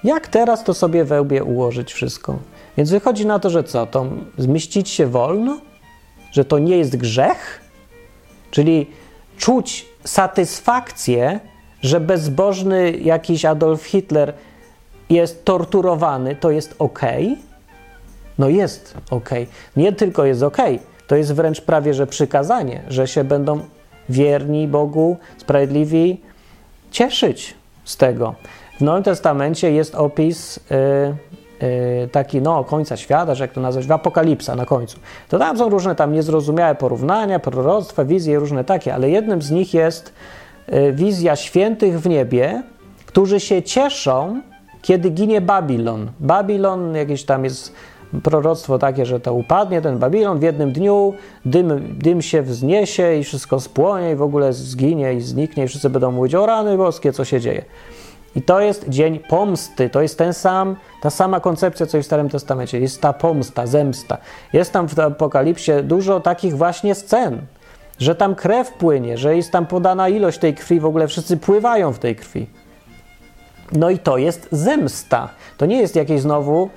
[0.04, 2.38] jak teraz to sobie we łbie ułożyć wszystko?
[2.78, 3.86] Więc wychodzi na to, że co?
[3.86, 4.06] To
[4.38, 5.60] zmieścić się wolno?
[6.32, 7.62] Że to nie jest grzech?
[8.52, 8.88] Czyli
[9.38, 11.40] czuć satysfakcję,
[11.82, 14.34] że bezbożny jakiś Adolf Hitler
[15.10, 17.02] jest torturowany, to jest ok?
[18.38, 19.30] No jest ok.
[19.78, 20.58] Nie tylko jest ok,
[21.08, 23.60] to jest wręcz prawie że przykazanie, że się będą
[24.10, 26.22] wierni Bogu, sprawiedliwi,
[26.92, 27.54] cieszyć
[27.86, 28.36] z tego.
[28.78, 31.16] W Nowym Testamencie jest opis yy,
[32.12, 35.00] taki, no, końca świata, że jak to nazwać, Apokalipsa na końcu.
[35.30, 39.74] To tam są różne tam niezrozumiałe porównania, proroctwa, wizje różne takie, ale jednym z nich
[39.74, 40.14] jest
[40.68, 42.64] yy, wizja świętych w niebie,
[43.06, 44.42] którzy się cieszą,
[44.82, 46.12] kiedy ginie Babilon.
[46.20, 47.74] Babilon jakiś tam jest
[48.24, 51.14] proroctwo takie, że to upadnie ten Babilon w jednym dniu,
[51.46, 55.90] dym, dym się wzniesie i wszystko spłonie i w ogóle zginie i zniknie i wszyscy
[55.90, 57.66] będą mówić o rany boskie, co się dzieje.
[58.36, 62.06] I to jest dzień pomsty, to jest ten sam, ta sama koncepcja, co i w
[62.06, 62.80] Starym Testamencie.
[62.80, 64.18] Jest ta pomsta, zemsta.
[64.54, 67.42] Jest tam w Apokalipsie dużo takich właśnie scen,
[68.00, 71.94] że tam krew płynie, że jest tam podana ilość tej krwi, w ogóle wszyscy pływają
[71.94, 72.48] w tej krwi.
[73.72, 75.30] No i to jest zemsta.
[75.58, 76.70] To nie jest jakieś znowu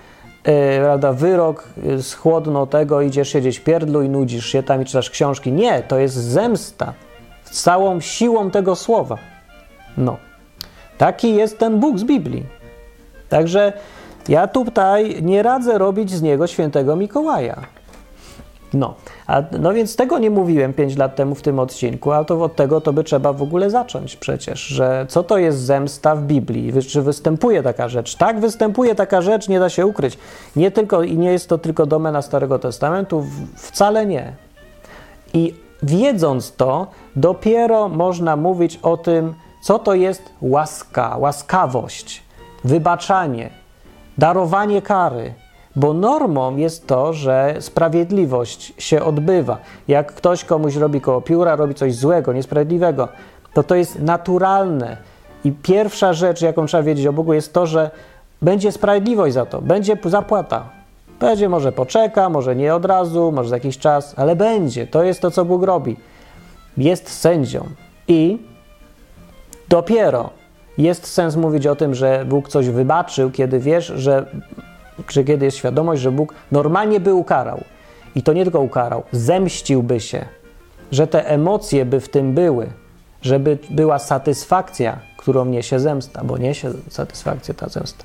[0.47, 5.11] yy, prawda, wyrok, yy, schłodno tego, idziesz siedzieć pierdlu i nudzisz się tam i czytasz
[5.11, 5.53] książki.
[5.53, 6.93] Nie, to jest zemsta.
[7.45, 9.19] Z całą siłą tego słowa.
[9.97, 10.26] No.
[10.99, 12.47] Taki jest ten Bóg z Biblii.
[13.29, 13.73] Także
[14.29, 17.57] ja tutaj nie radzę robić z niego świętego Mikołaja.
[18.75, 18.95] No,
[19.27, 22.57] a, no więc tego nie mówiłem 5 lat temu w tym odcinku, a to od
[22.57, 26.73] tego to by trzeba w ogóle zacząć przecież, że co to jest zemsta w Biblii,
[26.83, 28.17] czy występuje taka rzecz.
[28.17, 30.19] Tak, występuje taka rzecz, nie da się ukryć.
[30.57, 33.25] Nie tylko, I nie jest to tylko domena Starego Testamentu,
[33.57, 34.33] wcale nie.
[35.35, 39.35] I wiedząc to, dopiero można mówić o tym,
[39.67, 42.23] co to jest łaska, łaskawość,
[42.65, 43.51] wybaczanie,
[44.19, 45.35] darowanie kary,
[45.77, 49.59] bo normą jest to, że sprawiedliwość się odbywa.
[49.89, 53.09] Jak ktoś komuś robi koło pióra, robi coś złego, niesprawiedliwego,
[53.55, 54.97] to to jest naturalne.
[55.45, 57.91] I pierwsza rzecz, jaką trzeba wiedzieć o Bogu, jest to, że
[58.43, 60.63] będzie sprawiedliwość za to, będzie zapłata.
[61.21, 64.87] Będzie, może poczeka, może nie od razu, może za jakiś czas, ale będzie.
[64.87, 65.97] To jest to, co Bóg robi.
[66.77, 67.67] Jest sędzią.
[68.09, 68.39] I
[69.69, 70.31] dopiero
[70.79, 74.27] jest sens mówić o tym, że Bóg coś wybaczył, kiedy wiesz, że
[75.09, 77.65] że kiedy jest świadomość, że Bóg normalnie by ukarał.
[78.15, 80.25] I to nie tylko ukarał, zemściłby się,
[80.93, 82.67] że te emocje by w tym były,
[83.23, 88.05] żeby była satysfakcja, którą niesie zemsta, bo niesie satysfakcję ta zemsta.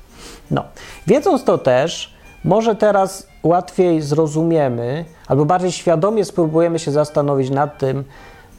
[0.50, 0.64] No,
[1.06, 8.04] wiedząc to też, może teraz łatwiej zrozumiemy, albo bardziej świadomie spróbujemy się zastanowić nad tym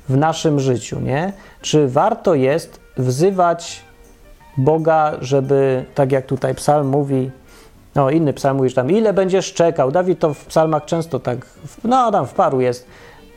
[0.10, 1.34] w naszym życiu, nie?
[1.62, 3.82] Czy warto jest wzywać
[4.58, 7.32] Boga, żeby, tak jak tutaj psalm mówi,
[7.96, 9.92] no, inny psalm mówi, że tam ile będziesz czekał.
[9.92, 11.46] Dawid to w psalmach często tak,
[11.84, 12.88] no tam w paru jest.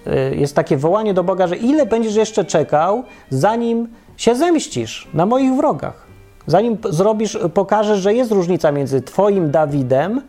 [0.07, 5.27] y, jest takie wołanie do Boga, że ile będziesz jeszcze czekał, zanim się zemścisz na
[5.27, 6.07] moich wrogach.
[6.47, 10.23] Zanim zrobisz, pokażesz, że jest różnica między twoim Dawidem,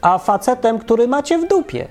[0.00, 1.88] a facetem, który macie w dupie.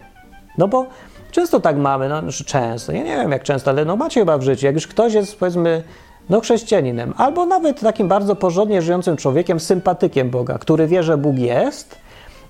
[0.57, 0.85] No bo
[1.31, 4.41] często tak mamy, no często, ja nie wiem jak często, ale no macie chyba w
[4.41, 5.83] życiu, jak już ktoś jest powiedzmy
[6.29, 11.37] no chrześcijaninem, albo nawet takim bardzo porządnie żyjącym człowiekiem, sympatykiem Boga, który wie, że Bóg
[11.37, 11.95] jest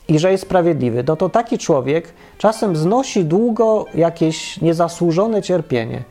[0.08, 6.04] i że jest sprawiedliwy, no to taki człowiek czasem znosi długo jakieś niezasłużone cierpienie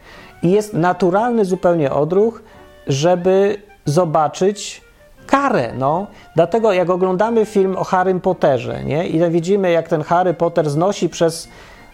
[0.43, 2.43] i jest naturalny zupełnie odruch,
[2.87, 4.83] żeby zobaczyć
[5.27, 6.07] karę, no.
[6.35, 11.09] Dlatego jak oglądamy film o Harrym Potterze, nie, i widzimy jak ten Harry Potter znosi
[11.09, 11.49] przez,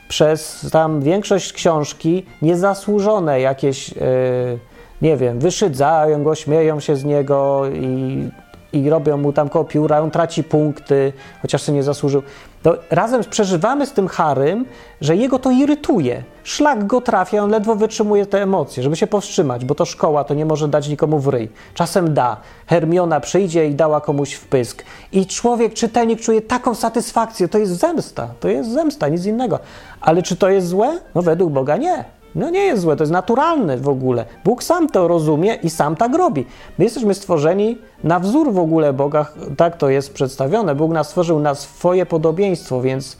[0.09, 3.89] przez tam większość książki niezasłużone jakieś...
[3.89, 8.29] Yy, nie wiem, wyszydzają go, śmieją się z niego i,
[8.73, 12.23] i robią mu tam kopiura, on traci punkty, chociaż sobie nie zasłużył.
[12.63, 14.65] To razem przeżywamy z tym Harym,
[15.01, 16.23] że jego to irytuje.
[16.45, 20.35] Szlak go trafia, on ledwo wytrzymuje te emocje, żeby się powstrzymać, bo to szkoła, to
[20.35, 21.49] nie może dać nikomu w ryj.
[21.75, 22.37] Czasem da.
[22.67, 24.85] Hermiona przyjdzie i dała komuś w pysk.
[25.13, 27.49] I człowiek, czytelnik czuje taką satysfakcję.
[27.49, 28.29] To jest zemsta.
[28.41, 29.59] To jest zemsta, nic innego.
[30.01, 30.99] Ale czy to jest złe?
[31.15, 32.05] No według Boga nie.
[32.35, 34.25] No nie jest złe, to jest naturalne w ogóle.
[34.45, 36.47] Bóg sam to rozumie i sam tak robi.
[36.79, 40.75] My jesteśmy stworzeni na wzór w ogóle Boga, tak to jest przedstawione.
[40.75, 43.17] Bóg nas stworzył na swoje podobieństwo, więc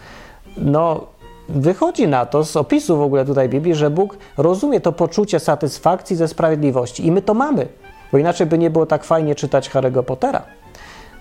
[0.57, 1.07] no
[1.49, 6.17] wychodzi na to z opisu w ogóle tutaj Biblii, że Bóg rozumie to poczucie satysfakcji
[6.17, 7.69] ze sprawiedliwości i my to mamy,
[8.13, 10.43] bo inaczej by nie było tak fajnie czytać Harry'ego Pottera.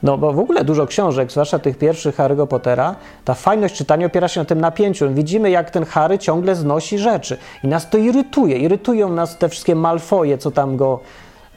[0.04, 4.28] No bo w ogóle dużo książek, zwłaszcza tych pierwszych Harry'ego Pottera, ta fajność czytania opiera
[4.28, 5.14] się na tym napięciu.
[5.14, 8.58] Widzimy, jak ten Harry ciągle znosi rzeczy i nas to irytuje.
[8.58, 11.00] Irytują nas te wszystkie malfoje, co tam go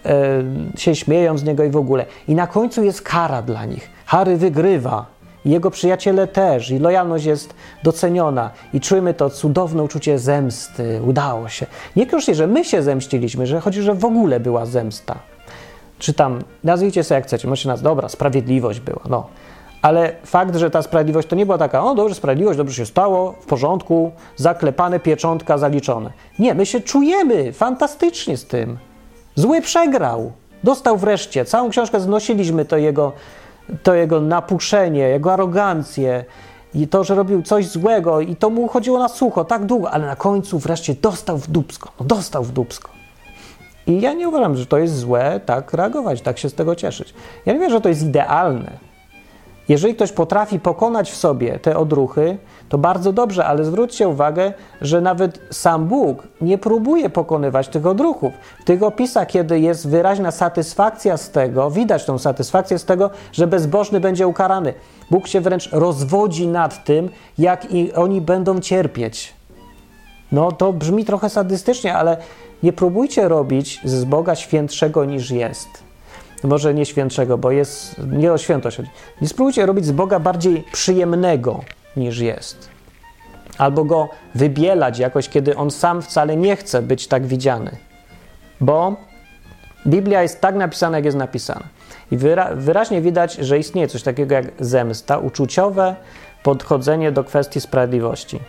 [0.06, 0.42] e,
[0.76, 2.06] się śmieją z niego i w ogóle.
[2.28, 3.90] I na końcu jest kara dla nich.
[4.06, 5.06] Harry wygrywa,
[5.44, 11.00] jego przyjaciele też, i lojalność jest doceniona, i czujemy to cudowne uczucie zemsty.
[11.06, 11.66] Udało się.
[11.96, 15.18] Nie koniecznie, że my się zemściliśmy, że chodzi, że w ogóle była zemsta
[15.98, 19.26] czy tam, nazwijcie sobie jak chcecie, możecie nas, dobra, sprawiedliwość była, no.
[19.82, 23.32] Ale fakt, że ta sprawiedliwość to nie była taka, o dobrze, sprawiedliwość, dobrze się stało,
[23.40, 26.12] w porządku, zaklepane, pieczątka, zaliczone.
[26.38, 28.78] Nie, my się czujemy fantastycznie z tym.
[29.34, 30.32] Zły przegrał.
[30.64, 31.44] Dostał wreszcie.
[31.44, 33.12] Całą książkę znosiliśmy to jego,
[33.82, 36.24] to jego napuszenie, jego arogancję
[36.74, 40.06] i to, że robił coś złego i to mu chodziło na sucho tak długo, ale
[40.06, 41.90] na końcu wreszcie dostał w dubsko.
[42.00, 42.95] No dostał w dubsko.
[43.86, 47.14] I ja nie uważam, że to jest złe tak reagować, tak się z tego cieszyć.
[47.46, 48.86] Ja nie wiem, że to jest idealne.
[49.68, 55.00] Jeżeli ktoś potrafi pokonać w sobie te odruchy, to bardzo dobrze, ale zwróćcie uwagę, że
[55.00, 58.32] nawet sam Bóg nie próbuje pokonywać tych odruchów.
[58.60, 63.46] W tych opisach, kiedy jest wyraźna satysfakcja z tego, widać tą satysfakcję z tego, że
[63.46, 64.74] bezbożny będzie ukarany.
[65.10, 69.34] Bóg się wręcz rozwodzi nad tym, jak oni będą cierpieć.
[70.32, 72.16] No to brzmi trochę sadystycznie, ale
[72.66, 75.68] nie próbujcie robić z Boga świętszego niż jest.
[76.44, 78.90] Może nie świętszego, bo jest, nie o świętość chodzi.
[79.20, 81.60] Nie spróbujcie robić z Boga bardziej przyjemnego
[81.96, 82.68] niż jest.
[83.58, 87.70] Albo go wybielać jakoś, kiedy on sam wcale nie chce być tak widziany.
[88.60, 88.96] Bo
[89.86, 91.64] Biblia jest tak napisana, jak jest napisana.
[92.10, 95.96] I wyra wyraźnie widać, że istnieje coś takiego jak zemsta, uczuciowe
[96.42, 98.40] podchodzenie do kwestii sprawiedliwości.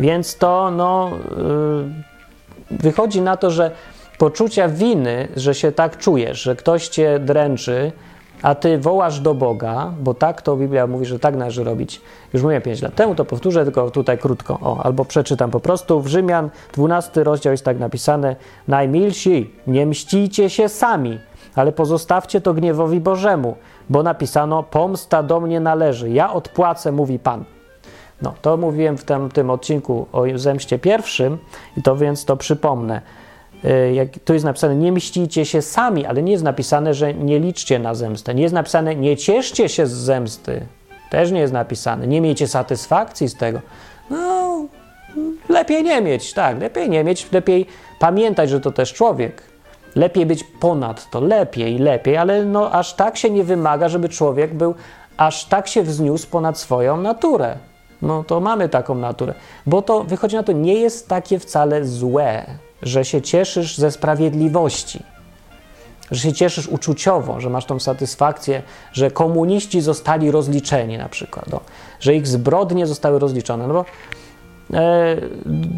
[0.00, 1.10] Więc to, no.
[1.36, 2.15] Yy,
[2.70, 3.70] wychodzi na to, że
[4.18, 7.92] poczucia winy, że się tak czujesz, że ktoś cię dręczy,
[8.42, 12.00] a ty wołasz do Boga, bo tak to Biblia mówi, że tak należy robić.
[12.32, 14.58] Już mówiłem 5 lat temu, to powtórzę tylko tutaj krótko.
[14.62, 16.00] O, albo przeczytam po prostu.
[16.00, 18.36] W Rzymian 12 rozdział jest tak napisane:
[18.68, 21.18] Najmilsi, nie mścicie się sami,
[21.54, 23.56] ale pozostawcie to gniewowi Bożemu,
[23.90, 27.44] bo napisano: Pomsta do mnie należy, ja odpłacę, mówi Pan.
[28.22, 31.38] No, to mówiłem w tym, tym odcinku o zemście pierwszym
[31.76, 33.00] i to więc to przypomnę.
[33.64, 37.38] Y, jak, tu jest napisane, nie mścicie się sami, ale nie jest napisane, że nie
[37.38, 38.34] liczcie na zemstę.
[38.34, 40.66] Nie jest napisane, nie cieszcie się z zemsty.
[41.10, 42.06] Też nie jest napisane.
[42.06, 43.60] Nie miejcie satysfakcji z tego.
[44.10, 44.66] No,
[45.48, 47.66] lepiej nie mieć, tak, lepiej nie mieć, lepiej
[47.98, 49.42] pamiętać, że to też człowiek.
[49.94, 54.54] Lepiej być ponad to, lepiej, lepiej, ale no aż tak się nie wymaga, żeby człowiek
[54.54, 54.74] był,
[55.16, 57.56] aż tak się wzniósł ponad swoją naturę.
[58.06, 59.34] No to mamy taką naturę.
[59.66, 62.46] Bo to wychodzi na to, nie jest takie wcale złe,
[62.82, 65.02] że się cieszysz ze sprawiedliwości,
[66.10, 71.46] że się cieszysz uczuciowo, że masz tą satysfakcję, że komuniści zostali rozliczeni na przykład,
[72.00, 73.66] że ich zbrodnie zostały rozliczone.
[73.66, 73.84] No bo
[74.78, 75.16] e,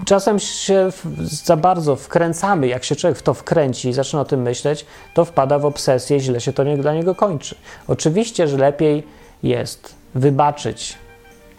[0.06, 1.04] czasem się w,
[1.44, 5.24] za bardzo wkręcamy, jak się człowiek w to wkręci i zaczyna o tym myśleć, to
[5.24, 7.54] wpada w obsesję, źle się to nie, dla niego kończy.
[7.88, 9.02] Oczywiście, że lepiej
[9.42, 10.98] jest wybaczyć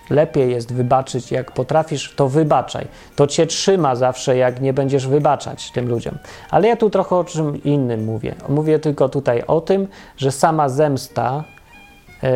[0.09, 2.87] lepiej jest wybaczyć, jak potrafisz, to wybaczaj.
[3.15, 6.17] To cię trzyma zawsze, jak nie będziesz wybaczać tym ludziom.
[6.49, 8.35] Ale ja tu trochę o czym innym mówię.
[8.49, 11.43] Mówię tylko tutaj o tym, że sama zemsta
[12.23, 12.31] e,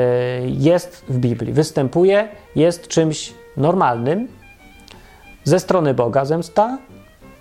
[0.48, 4.28] jest w Biblii, występuje, jest czymś normalnym.
[5.44, 6.78] Ze strony Boga zemsta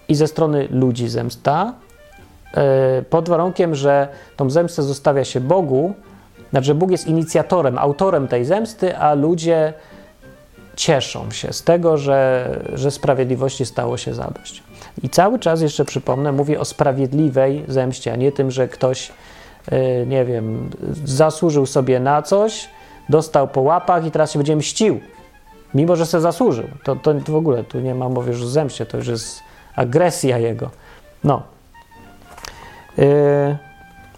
[0.08, 1.74] i ze strony ludzi zemsta,
[2.54, 5.94] e, pod warunkiem, że tą zemstę zostawia się Bogu,
[6.50, 9.72] znaczy Bóg jest inicjatorem, autorem tej zemsty, a ludzie
[10.76, 14.62] cieszą się z tego, że, że sprawiedliwości stało się zadość.
[15.02, 19.12] I cały czas jeszcze przypomnę, mówię o sprawiedliwej zemście, a nie tym, że ktoś,
[19.70, 20.70] yy, nie wiem,
[21.04, 22.68] zasłużył sobie na coś,
[23.08, 25.00] dostał po łapach i teraz się będzie mścił,
[25.74, 26.68] mimo że sobie zasłużył.
[26.84, 29.40] To, to, to w ogóle tu nie ma mowy już o zemście, to już jest
[29.76, 30.70] agresja jego.
[31.24, 31.42] No.
[32.98, 33.04] Yy,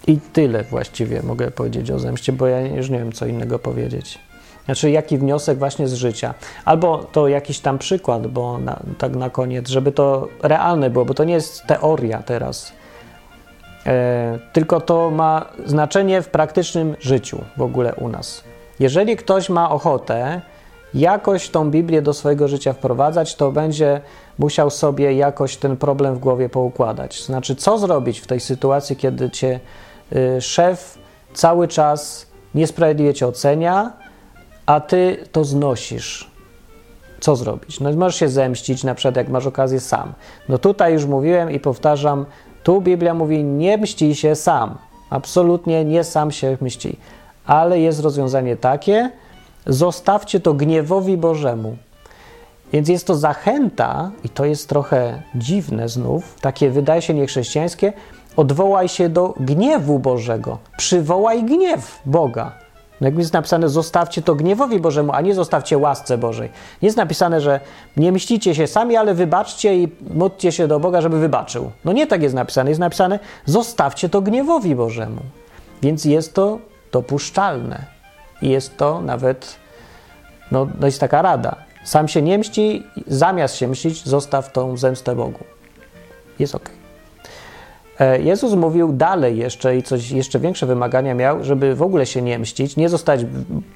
[0.07, 4.19] I tyle właściwie mogę powiedzieć o zemście, bo ja już nie wiem, co innego powiedzieć.
[4.65, 6.35] Znaczy, jaki wniosek właśnie z życia.
[6.65, 11.15] Albo to jakiś tam przykład, bo na, tak na koniec, żeby to realne było, bo
[11.15, 12.73] to nie jest teoria teraz.
[13.87, 18.45] E, tylko to ma znaczenie w praktycznym życiu w ogóle u nas.
[18.81, 20.41] Jeżeli ktoś ma ochotę
[20.95, 24.01] jakoś tą Biblię do swojego życia wprowadzać, to będzie
[24.39, 27.25] musiał sobie jakoś ten problem w głowie poukładać.
[27.25, 29.61] Znaczy, co zrobić w tej sytuacji, kiedy cię
[30.13, 30.99] y, szef
[31.35, 33.93] cały czas niesprawiedliwie cię ocenia,
[34.67, 36.31] a ty to znosisz.
[37.21, 37.81] Co zrobić?
[37.81, 40.13] No możesz się zemścić, na przykład jak masz okazję sam.
[40.49, 42.27] No tutaj już mówiłem i powtarzam,
[42.63, 44.79] tu Biblia mówi, nie mści się sam.
[45.11, 46.99] Absolutnie nie sam się mści.
[47.47, 49.11] Ale jest rozwiązanie takie,
[49.67, 51.77] zostawcie to gniewowi Bożemu.
[52.73, 57.93] Więc jest to zachęta, i to jest trochę dziwne znów, takie wydaje się niechrześcijańskie,
[58.37, 60.59] odwołaj się do gniewu Bożego.
[60.77, 62.64] Przywołaj gniew Boga.
[63.05, 66.51] No jak jest napisane, zostawcie to gniewowi Bożemu, a nie zostawcie łasce Bożej.
[66.83, 67.61] Nie jest napisane, że
[67.97, 71.71] nie myślicie się sami, ale wybaczcie i módlcie się do Boga, żeby wybaczył.
[71.85, 72.71] No nie tak jest napisane.
[72.71, 75.21] Jest napisane, zostawcie to gniewowi Bożemu.
[75.83, 76.59] Więc jest to
[76.93, 77.85] dopuszczalne.
[78.43, 79.57] I jest to nawet,
[80.51, 81.57] no, no jest taka rada.
[81.85, 85.45] Sam się nie mści, zamiast się mścić, zostaw tą zemstę Bogu.
[86.39, 86.69] Jest ok.
[86.69, 86.84] E,
[88.19, 92.39] Jezus mówił dalej jeszcze i coś jeszcze większe wymagania miał, żeby w ogóle się nie
[92.39, 93.21] mścić, nie zostać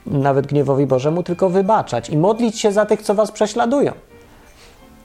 [0.07, 3.93] nawet gniewowi Bożemu, tylko wybaczać i modlić się za tych, co was prześladują.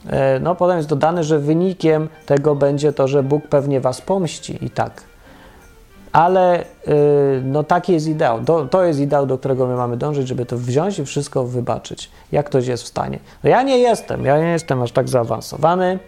[0.09, 4.65] E, no, potem jest dodane, że wynikiem tego będzie to, że Bóg pewnie was pomści
[4.65, 5.03] i tak.
[6.11, 6.65] Ale y,
[7.43, 8.43] no taki jest ideał.
[8.43, 12.11] To, to jest ideał, do którego my mamy dążyć, żeby to wziąć i wszystko wybaczyć,
[12.31, 13.19] jak ktoś jest w stanie.
[13.43, 15.99] No ja nie jestem, ja nie jestem aż tak zaawansowany,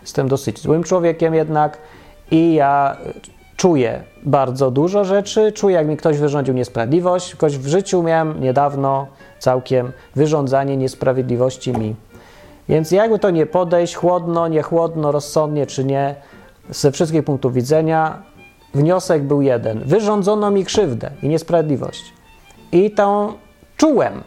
[0.00, 1.78] jestem dosyć złym człowiekiem jednak
[2.30, 2.96] i ja
[3.56, 9.06] czuję bardzo dużo rzeczy, czuję jak mi ktoś wyrządził niesprawiedliwość, ktoś w życiu miałem niedawno
[9.38, 11.94] całkiem wyrządzanie niesprawiedliwości mi.
[12.68, 16.14] Więc jakby to nie podejść, chłodno, nie chłodno, rozsądnie czy nie,
[16.70, 18.22] ze wszystkich punktów widzenia,
[18.74, 19.80] wniosek był jeden.
[19.84, 22.12] Wyrządzono mi krzywdę i niesprawiedliwość.
[22.72, 23.32] I tą
[23.76, 24.22] czułem.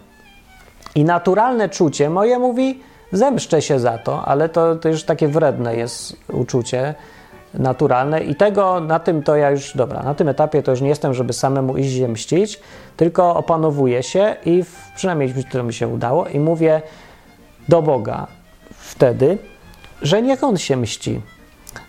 [0.95, 5.75] I naturalne czucie moje mówi, zemszczę się za to, ale to, to już takie wredne
[5.75, 6.95] jest uczucie
[7.60, 10.89] naturalne i tego, na tym to ja już, dobra, na tym etapie to już nie
[10.89, 12.60] jestem, żeby samemu iść się mścić,
[12.98, 16.82] tylko opanowuję się i w, przynajmniej to mi się udało i mówię
[17.70, 18.28] do Boga
[18.72, 19.38] wtedy,
[20.02, 21.22] że niech On się mści,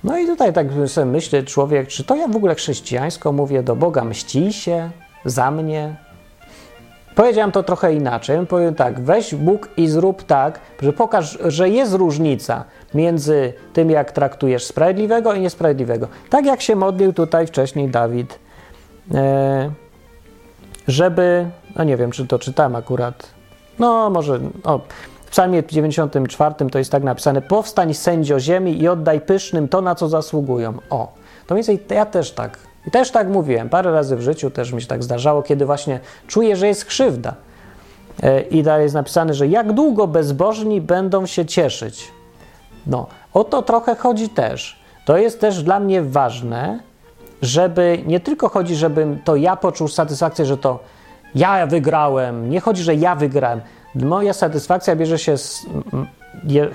[0.04, 3.76] no i tutaj tak sobie myśli człowiek, czy to ja w ogóle chrześcijańsko mówię do
[3.76, 4.90] Boga, mści się
[5.24, 6.05] za mnie?
[7.16, 8.46] Powiedziałem to trochę inaczej.
[8.46, 14.12] Powiem tak, weź Bóg i zrób tak, że pokaż, że jest różnica między tym, jak
[14.12, 16.08] traktujesz sprawiedliwego i niesprawiedliwego.
[16.30, 18.38] Tak jak się modlił tutaj wcześniej Dawid,
[19.14, 19.70] e,
[20.88, 23.26] żeby, no nie wiem, czy to czytałem akurat,
[23.78, 24.80] no może, o,
[25.26, 29.94] w psalmie 94 to jest tak napisane: Powstań sędzio ziemi i oddaj pysznym to, na
[29.94, 30.74] co zasługują.
[30.90, 31.12] O,
[31.46, 32.58] to więcej ja też tak.
[32.86, 33.68] I też tak mówiłem.
[33.68, 37.34] Parę razy w życiu też mi się tak zdarzało, kiedy właśnie czuję, że jest krzywda.
[38.22, 42.12] E, I dalej jest napisane, że jak długo bezbożni będą się cieszyć.
[42.86, 44.80] No, o to trochę chodzi też.
[45.04, 46.80] To jest też dla mnie ważne,
[47.42, 50.78] żeby nie tylko chodzi, żebym to ja poczuł satysfakcję, że to
[51.34, 52.50] ja wygrałem.
[52.50, 53.60] Nie chodzi, że ja wygrałem.
[53.94, 55.66] Moja satysfakcja bierze się z.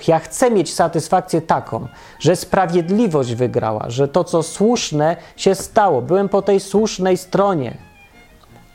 [0.07, 1.87] Ja chcę mieć satysfakcję taką,
[2.19, 6.01] że sprawiedliwość wygrała, że to, co słuszne, się stało.
[6.01, 7.77] Byłem po tej słusznej stronie.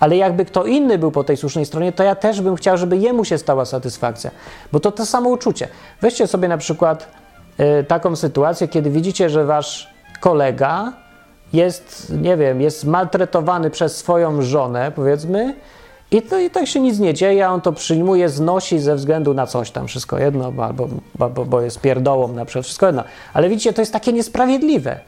[0.00, 2.96] Ale jakby kto inny był po tej słusznej stronie, to ja też bym chciał, żeby
[2.96, 4.30] jemu się stała satysfakcja.
[4.72, 5.68] Bo to to samo uczucie.
[6.00, 7.08] Weźcie sobie na przykład
[7.80, 10.92] y, taką sytuację, kiedy widzicie, że wasz kolega
[11.52, 15.54] jest, nie wiem, jest maltretowany przez swoją żonę, powiedzmy,
[16.10, 19.46] I to, I tak się nic nie dzieje, on to przyjmuje, znosi ze względu na
[19.46, 20.88] coś tam, wszystko jedno, albo,
[21.46, 23.04] bo jest pierdołą na przykład, wszystko jedno.
[23.34, 25.00] Ale widzicie, to jest takie niesprawiedliwe.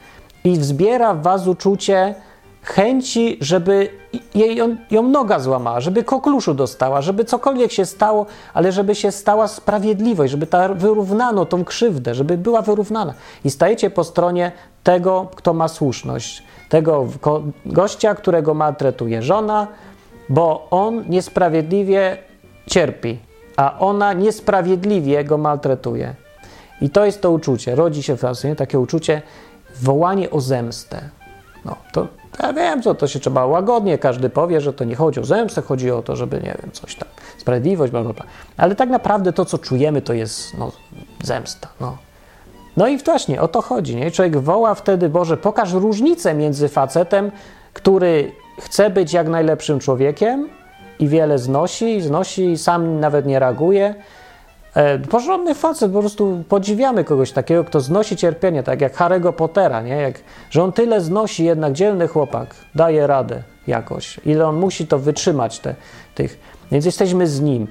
[0.44, 2.14] I wzbiera w was uczucie
[2.62, 3.88] chęci, żeby
[4.34, 9.12] jej ją, ją noga złamała, żeby kokluszu dostała, żeby cokolwiek się stało, ale żeby się
[9.12, 13.14] stała sprawiedliwość, żeby ta wyrównano tą krzywdę, żeby była wyrównana.
[13.44, 14.52] I stajecie po stronie
[14.84, 17.06] tego, kto ma słuszność, tego
[17.66, 19.66] gościa, którego maltretuje żona,
[20.28, 22.18] bo on niesprawiedliwie
[22.66, 23.18] cierpi,
[23.56, 26.14] a ona niesprawiedliwie go maltretuje.
[26.80, 29.22] I to jest to uczucie, rodzi się w nas takie uczucie,
[29.82, 31.00] wołanie o zemstę.
[31.64, 32.08] No, to
[32.42, 35.62] ja wiem, co to się trzeba łagodnie, każdy powie, że to nie chodzi o zemstę,
[35.62, 37.08] chodzi o to, żeby, nie wiem, coś tam,
[37.38, 38.24] sprawiedliwość, bla, bla, bla.
[38.56, 40.72] Ale tak naprawdę to, co czujemy, to jest no,
[41.22, 41.68] zemsta.
[41.80, 41.96] No.
[42.76, 43.96] no i właśnie o to chodzi.
[43.96, 44.10] Nie?
[44.10, 47.30] Człowiek woła wtedy, Boże, pokaż różnicę między facetem,
[47.72, 50.48] który chce być jak najlepszym człowiekiem
[50.98, 53.94] i wiele znosi, znosi i sam nawet nie reaguje,
[54.78, 59.82] E, porządny facet, po prostu podziwiamy kogoś takiego, kto znosi cierpienie, tak jak Harry'ego Pottera,
[59.82, 59.96] nie?
[59.96, 64.20] Jak, że on tyle znosi, jednak dzielny chłopak, daje radę jakoś.
[64.24, 65.74] Ile on musi to wytrzymać, te,
[66.14, 66.38] tych.
[66.72, 67.66] Więc jesteśmy z nim.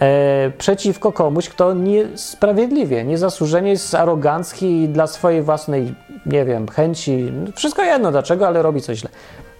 [0.00, 5.94] E, przeciwko komuś, kto niesprawiedliwie, niezasłużenie jest arogancki i dla swojej własnej,
[6.26, 9.10] nie wiem, chęci, wszystko jedno dlaczego, ale robi coś źle.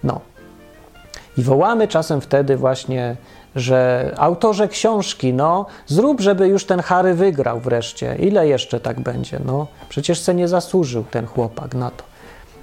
[0.03, 0.21] No.
[1.37, 3.15] I wołamy czasem wtedy właśnie
[3.55, 8.15] że autorze książki, no zrób, żeby już ten Harry wygrał wreszcie.
[8.15, 9.39] Ile jeszcze tak będzie?
[9.45, 12.03] No przecież se nie zasłużył ten chłopak na to.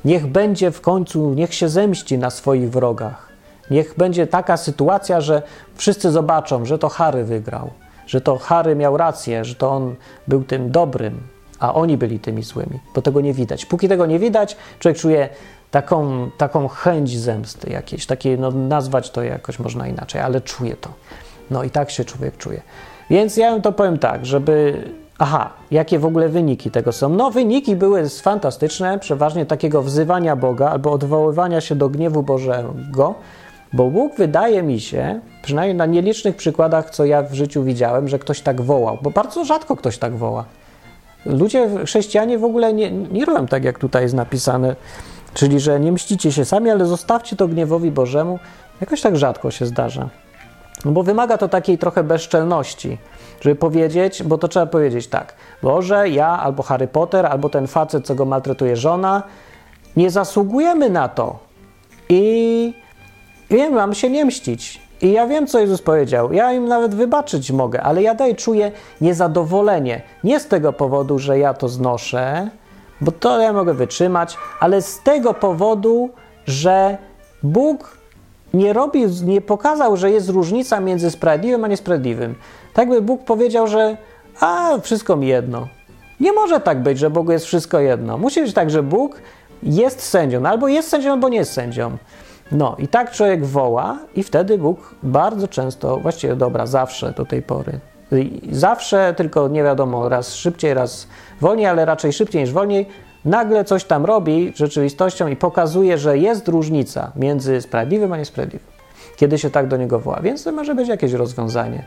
[0.04, 3.28] Niech będzie w końcu, niech się zemści na swoich wrogach.
[3.70, 5.42] Niech będzie taka sytuacja, że
[5.74, 7.70] wszyscy zobaczą, że to Harry wygrał,
[8.06, 9.94] że to Harry miał rację, że to on
[10.28, 11.20] był tym dobrym,
[11.58, 13.66] a oni byli tymi złymi, bo tego nie widać.
[13.66, 15.28] Póki tego nie widać, człowiek czuje
[15.70, 20.90] taką, taką chęć zemsty jakiejś, takie, no nazwać to jakoś można inaczej, ale czuje to.
[21.50, 22.62] No i tak się człowiek czuje.
[23.10, 24.84] Więc ja to powiem tak, żeby.
[25.20, 27.08] Aha, jakie w ogóle wyniki tego są?
[27.08, 33.14] No, wyniki były fantastyczne, przeważnie takiego wzywania Boga albo odwoływania się do gniewu Bożego,
[33.72, 38.18] bo Bóg wydaje mi się, przynajmniej na nielicznych przykładach, co ja w życiu widziałem, że
[38.18, 40.44] ktoś tak wołał, bo bardzo rzadko ktoś tak woła.
[41.26, 44.76] Ludzie, chrześcijanie w ogóle nie, nie robią tak, jak tutaj jest napisane
[45.38, 48.38] Czyli, że nie mścicie się sami, ale zostawcie to gniewowi Bożemu.
[48.80, 50.08] Jakoś tak rzadko się zdarza.
[50.84, 52.98] No bo wymaga to takiej trochę bezczelności,
[53.40, 55.34] żeby powiedzieć, bo to trzeba powiedzieć tak.
[55.62, 59.22] Boże, ja albo Harry Potter, albo ten facet, co go maltretuje żona,
[59.96, 61.38] nie zasługujemy na to.
[62.08, 62.74] I
[63.50, 64.80] wiem, mam się nie mścić.
[65.02, 66.32] I ja wiem, co Jezus powiedział.
[66.32, 70.02] Ja im nawet wybaczyć mogę, ale ja dalej czuję niezadowolenie.
[70.24, 72.50] Nie z tego powodu, że ja to znoszę,
[73.00, 76.10] bo to ja mogę wytrzymać, ale z tego powodu,
[76.46, 76.98] że
[77.42, 77.98] Bóg
[78.54, 78.74] nie
[79.24, 82.34] nie pokazał, że jest różnica między sprawiedliwym a niesprawiedliwym.
[82.74, 83.96] Tak by Bóg powiedział, że
[84.40, 85.68] a wszystko mi jedno.
[86.20, 88.18] Nie może tak być, że Bogu jest wszystko jedno.
[88.18, 89.20] Musi być tak, że Bóg
[89.62, 91.96] jest sędzią, albo jest sędzią, albo nie jest sędzią.
[92.52, 97.42] No i tak człowiek woła, i wtedy Bóg bardzo często, właściwie dobra, zawsze do tej
[97.42, 97.80] pory,
[98.50, 101.08] zawsze, tylko nie wiadomo, raz szybciej, raz
[101.40, 102.86] wolniej, ale raczej szybciej niż wolniej,
[103.24, 108.68] nagle coś tam robi rzeczywistością i pokazuje, że jest różnica między sprawiedliwym a niesprawiedliwym,
[109.16, 110.20] kiedy się tak do niego woła.
[110.22, 111.84] Więc to może być jakieś rozwiązanie,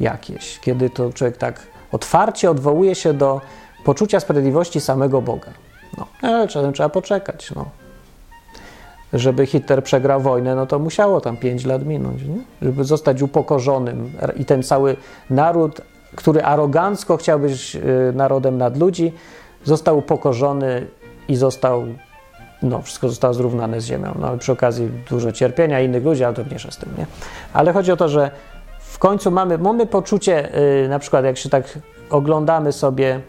[0.00, 1.60] jakieś, kiedy to człowiek tak
[1.92, 3.40] otwarcie odwołuje się do
[3.84, 5.50] poczucia sprawiedliwości samego Boga.
[5.98, 7.50] No, ale czasem trzeba poczekać.
[7.56, 7.83] No.
[9.14, 12.38] Żeby Hitler przegrał wojnę, no to musiało tam 5 lat minąć, nie?
[12.62, 14.96] żeby zostać upokorzonym i ten cały
[15.30, 15.80] naród
[16.14, 19.12] który arogancko chciał być y, narodem nad ludzi,
[19.64, 20.86] został upokorzony
[21.28, 21.84] i został,
[22.62, 24.14] no wszystko zostało zrównane z ziemią.
[24.18, 27.06] No ale przy okazji dużo cierpienia innych ludzi, ale to mniejsza z tym, nie?
[27.52, 28.30] Ale chodzi o to, że
[28.78, 30.50] w końcu mamy, mamy poczucie,
[30.82, 31.78] yy, na przykład jak się tak
[32.10, 33.20] oglądamy sobie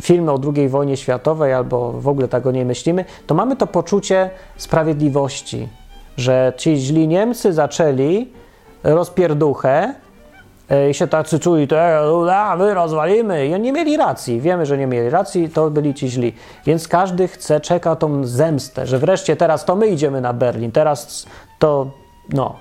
[0.00, 3.66] filmy o II wojnie światowej albo w ogóle tak o niej myślimy, to mamy to
[3.66, 5.68] poczucie sprawiedliwości,
[6.16, 8.28] że ci źli Niemcy zaczęli
[8.84, 9.94] rozpierduchę,
[10.90, 11.76] i się tacy czuli, to
[12.34, 13.46] a, my rozwalimy.
[13.46, 14.40] I oni nie mieli racji.
[14.40, 16.34] Wiemy, że nie mieli racji, to byli ci źli.
[16.66, 20.72] Więc każdy chce, czeka tą zemstę, że wreszcie teraz to my idziemy na Berlin.
[20.72, 21.26] Teraz
[21.58, 21.90] to,
[22.32, 22.56] no,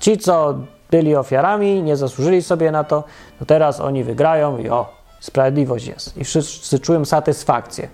[0.00, 0.54] ci, co
[0.90, 3.04] byli ofiarami, nie zasłużyli sobie na to,
[3.38, 6.16] to teraz oni wygrają i o, sprawiedliwość jest.
[6.16, 7.88] I wszyscy czują satysfakcję.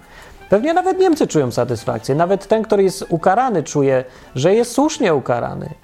[0.51, 2.15] Pewnie nawet Niemcy czują satysfakcję.
[2.15, 4.05] Nawet ten, który jest ukarany, czuje,
[4.35, 5.75] że jest słusznie ukarany.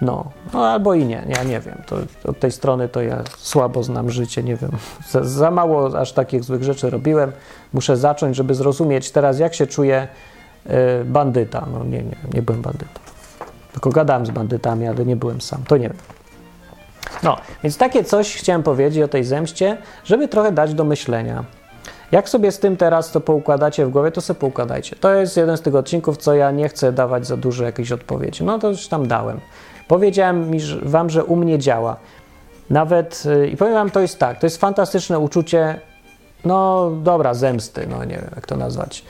[0.00, 1.82] No, no albo i nie, ja nie wiem.
[1.86, 4.70] To, od tej strony to ja słabo znam życie, nie wiem.
[5.10, 7.32] Za, za, mało aż takich złych rzeczy robiłem.
[7.72, 10.08] Muszę zacząć, żeby zrozumieć teraz, jak się czuje
[10.66, 11.66] y, bandyta.
[11.72, 13.00] No nie, nie, nie byłem bandytą.
[13.72, 15.62] Tylko gadałem z bandytami, ale nie byłem sam.
[15.68, 15.98] To nie wiem.
[17.22, 21.44] No, więc takie coś chciałem powiedzieć o tej zemście, żeby trochę dać do myślenia.
[22.12, 24.96] Jak sobie z tym teraz to poukładacie w głowie, to sobie poukładajcie.
[24.96, 28.44] To jest jeden z tych odcinków, co ja nie chcę dawać za dużo jakiejś odpowiedzi.
[28.44, 29.40] No to już tam dałem.
[29.88, 30.50] Powiedziałem
[30.82, 31.96] wam, że u mnie działa.
[32.70, 35.80] Nawet, yy, i powiem wam, to jest tak, to jest fantastyczne uczucie,
[36.44, 39.04] no dobra, zemsty, no nie wiem, jak to nazwać.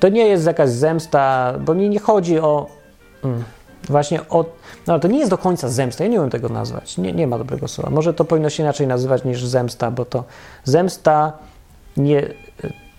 [0.00, 2.66] To nie jest jakaś zemsta, bo mi nie chodzi o...
[3.24, 3.44] Mm,
[3.88, 4.44] właśnie o.
[4.90, 6.98] No to nie jest do końca zemsta, ja nie umiem tego nazwać.
[6.98, 7.90] Nie, nie ma dobrego słowa.
[7.90, 10.24] Może to powinno się inaczej nazywać niż zemsta, bo to
[10.64, 11.32] zemsta
[11.96, 12.26] nie.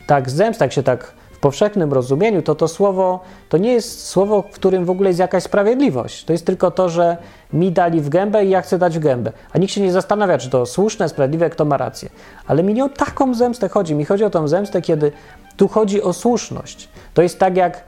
[0.08, 3.20] Tak, zemsta, jak się tak w powszechnym rozumieniu, to to słowo
[3.50, 6.26] to nie jest słowo, w którym w ogóle jest jakaś sprawiedliwość.
[6.26, 7.18] To jest tylko to, że
[7.54, 9.32] mi dali w gębę i ja chcę dać w gębę.
[9.54, 12.10] A nikt się nie zastanawia, czy to słuszne, sprawiedliwe, kto ma rację.
[12.48, 13.96] Ale mi nie o taką zemstę chodzi.
[13.96, 15.12] Mi chodzi o tą zemstę, kiedy
[15.58, 16.89] tu chodzi o słuszność.
[17.14, 17.84] To jest tak jak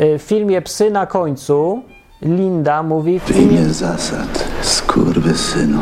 [0.00, 1.82] y, w filmie Psy na końcu
[2.22, 4.44] Linda mówi w imię zasad,
[5.34, 5.80] synu.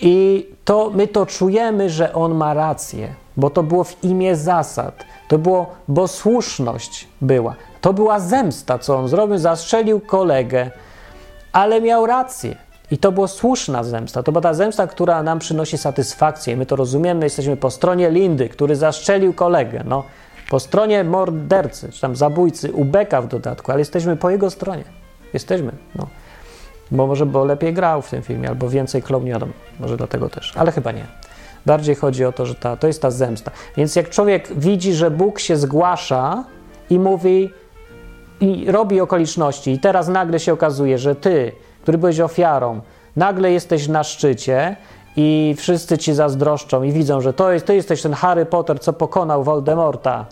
[0.00, 5.04] I to my to czujemy, że on ma rację, bo to było w imię zasad.
[5.28, 7.54] To było, bo słuszność była.
[7.80, 10.70] To była zemsta, co on zrobił, zastrzelił kolegę,
[11.52, 12.56] ale miał rację.
[12.90, 14.22] I to była słuszna zemsta.
[14.22, 16.56] To była ta zemsta, która nam przynosi satysfakcję.
[16.56, 19.82] My to rozumiemy, jesteśmy po stronie Lindy, który zastrzelił kolegę.
[19.86, 20.04] No,
[20.50, 25.01] po stronie mordercy, czy tam zabójcy, ubeka w dodatku, ale jesteśmy po jego stronie.
[25.32, 26.06] Jesteśmy, no.
[26.90, 29.52] Bo może bo lepiej grał w tym filmie, albo więcej klął, nie wiadomo.
[29.80, 31.06] Może dlatego też, ale chyba nie.
[31.66, 33.50] Bardziej chodzi o to, że ta, to jest ta zemsta.
[33.76, 36.44] Więc jak człowiek widzi, że Bóg się zgłasza
[36.90, 37.50] i mówi,
[38.40, 41.52] i robi okoliczności, i teraz nagle się okazuje, że ty,
[41.82, 42.80] który byłeś ofiarą,
[43.16, 44.76] nagle jesteś na szczycie
[45.16, 48.92] i wszyscy ci zazdroszczą i widzą, że to jest, ty jesteś ten Harry Potter, co
[48.92, 50.26] pokonał Voldemorta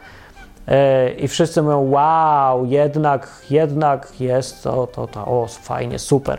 [1.18, 6.38] I wszyscy mówią, wow, jednak, jednak jest to, to, to, o, fajnie, super.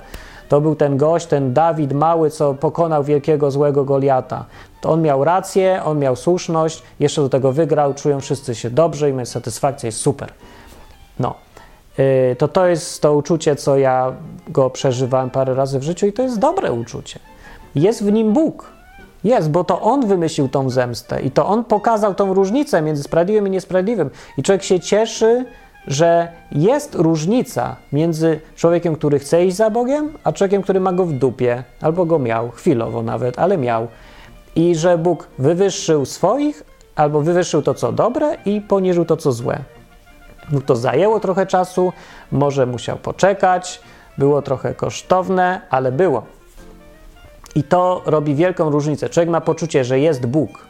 [0.49, 4.45] To był ten gość, ten Dawid mały, co pokonał wielkiego złego Goliata.
[4.81, 9.09] To on miał rację, on miał słuszność, jeszcze do tego wygrał, czują wszyscy się dobrze
[9.09, 10.33] i mają satysfakcję, jest super.
[11.19, 11.35] No.
[11.97, 14.13] E, to to jest to uczucie, co ja
[14.47, 17.19] go przeżywałem parę razy w życiu i to jest dobre uczucie.
[17.75, 18.80] Jest w nim Bóg.
[19.23, 23.47] Jest, bo to on wymyślił tą zemstę i to on pokazał tą różnicę między sprawiedliwym
[23.47, 24.09] i niesprawiedliwym.
[24.37, 25.45] I człowiek się cieszy,
[25.87, 31.05] że jest różnica między człowiekiem, który chce iść za Bogiem, a człowiekiem, który ma go
[31.05, 33.87] w dupie, albo go miał, chwilowo nawet, ale miał.
[34.55, 36.63] I że Bóg wywyższył swoich,
[36.95, 39.59] albo wywyższył to, co dobre, i poniżył to, co złe.
[40.51, 41.93] Mu to zajęło trochę czasu,
[42.31, 43.81] może musiał poczekać,
[44.17, 46.23] było trochę kosztowne, ale było.
[47.55, 49.09] I to robi wielką różnicę.
[49.09, 50.65] Człowiek ma poczucie, że jest Bóg,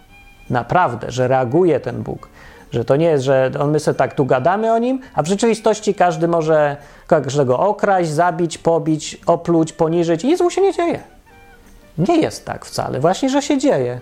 [0.50, 2.30] naprawdę, że reaguje ten Bóg,
[2.72, 5.28] że to nie jest, że on my sobie tak tu gadamy o nim, a w
[5.28, 6.78] rzeczywistości każdy może
[7.08, 11.00] każdego okraść, zabić, pobić, opluć, poniżyć i nic mu się nie dzieje.
[11.98, 14.00] Nie jest tak wcale, właśnie, że się dzieje.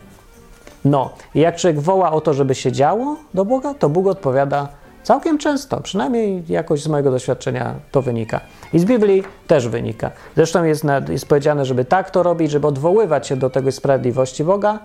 [0.86, 4.68] No, jak człowiek woła o to, żeby się działo do Boga, to Bóg odpowiada
[5.04, 8.42] całkiem często, przynajmniej jakoś z mojego doświadczenia to wynika.
[8.74, 10.12] I z Biblii też wynika.
[10.36, 14.80] Zresztą jest, jest powiedziane, żeby tak to robić, żeby odwoływać się do tego sprawiedliwości Boga,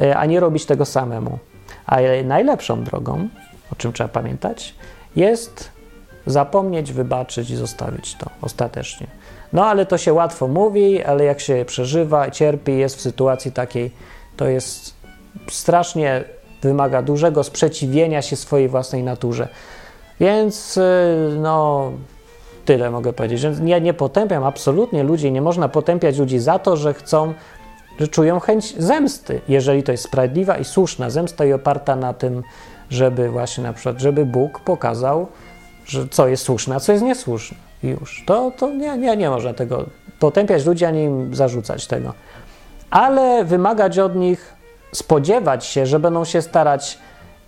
[0.00, 1.38] e, a nie robić tego samemu.
[1.86, 3.28] A najlepszą drogą,
[3.72, 4.74] o czym trzeba pamiętać,
[5.16, 5.70] jest
[6.26, 9.06] zapomnieć, wybaczyć i zostawić to ostatecznie.
[9.52, 13.90] No ale to się łatwo mówi, ale jak się przeżywa, cierpi, jest w sytuacji takiej,
[14.36, 14.94] to jest
[15.50, 16.24] strasznie
[16.66, 19.48] wymaga dużego sprzeciwienia się swojej własnej naturze.
[20.20, 20.82] Więc y,
[21.38, 21.92] no,
[22.66, 23.42] Tyle mogę powiedzieć.
[23.64, 27.34] Ja nie potępiam absolutnie ludzi, nie można potępiać ludzi za to, że chcą,
[28.00, 32.42] że czują chęć zemsty, jeżeli to jest sprawiedliwa i słuszna zemsta i oparta na tym,
[32.90, 35.26] żeby właśnie na przykład, żeby Bóg pokazał,
[35.86, 37.56] że co jest słuszne, a co jest niesłuszne.
[37.82, 38.24] Już.
[38.26, 39.86] To, to nie, nie, nie można tego
[40.18, 42.14] potępiać ludzi, ani im zarzucać tego.
[42.90, 44.54] Ale wymagać od nich,
[44.96, 46.98] spodziewać się, że będą się starać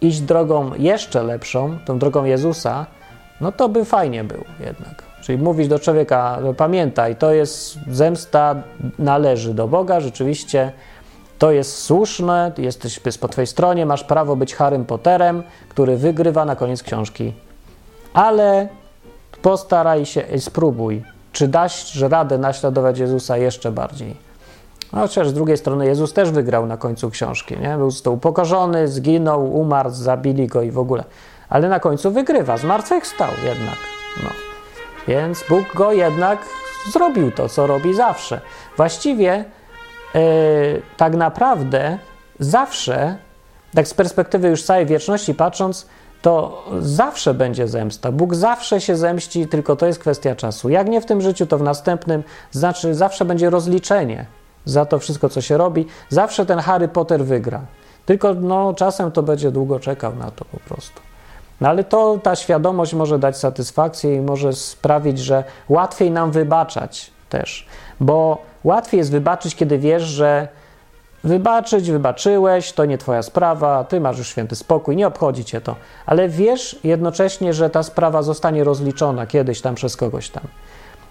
[0.00, 2.86] iść drogą jeszcze lepszą, tą drogą Jezusa,
[3.40, 5.02] no to by fajnie było jednak.
[5.22, 8.54] Czyli mówić do człowieka, no pamiętaj, to jest zemsta,
[8.98, 10.72] należy do Boga, rzeczywiście
[11.38, 16.44] to jest słuszne, jesteś jest po twojej stronie, masz prawo być Harrym Potterem, który wygrywa
[16.44, 17.32] na koniec książki.
[18.14, 18.68] Ale
[19.42, 24.27] postaraj się i spróbuj, czy dasz radę naśladować Jezusa jeszcze bardziej.
[24.92, 27.76] No, chociaż z drugiej strony Jezus też wygrał na końcu książki, nie?
[27.76, 31.04] Był to upokorzony, zginął, umarł, zabili go i w ogóle.
[31.48, 33.76] Ale na końcu wygrywa, zmartwychwstał jednak.
[34.22, 34.30] No.
[35.08, 36.38] Więc Bóg go jednak
[36.92, 38.40] zrobił to, co robi zawsze.
[38.76, 39.44] Właściwie
[40.14, 40.20] yy,
[40.96, 41.98] tak naprawdę
[42.40, 43.16] zawsze,
[43.74, 45.86] tak z perspektywy już całej wieczności patrząc,
[46.22, 48.12] to zawsze będzie zemsta.
[48.12, 50.68] Bóg zawsze się zemści, tylko to jest kwestia czasu.
[50.68, 54.26] Jak nie w tym życiu, to w następnym, znaczy zawsze będzie rozliczenie.
[54.70, 55.86] Za to wszystko, co się robi.
[56.08, 57.60] Zawsze ten Harry Potter wygra.
[58.06, 61.00] Tylko no, czasem to będzie długo czekał na to po prostu.
[61.60, 67.10] No ale to ta świadomość może dać satysfakcję i może sprawić, że łatwiej nam wybaczać
[67.28, 67.66] też.
[68.00, 70.48] Bo łatwiej jest wybaczyć, kiedy wiesz, że
[71.24, 75.76] wybaczyć, wybaczyłeś, to nie twoja sprawa, ty masz już święty spokój, nie obchodzi cię to.
[76.06, 80.42] Ale wiesz jednocześnie, że ta sprawa zostanie rozliczona kiedyś tam przez kogoś tam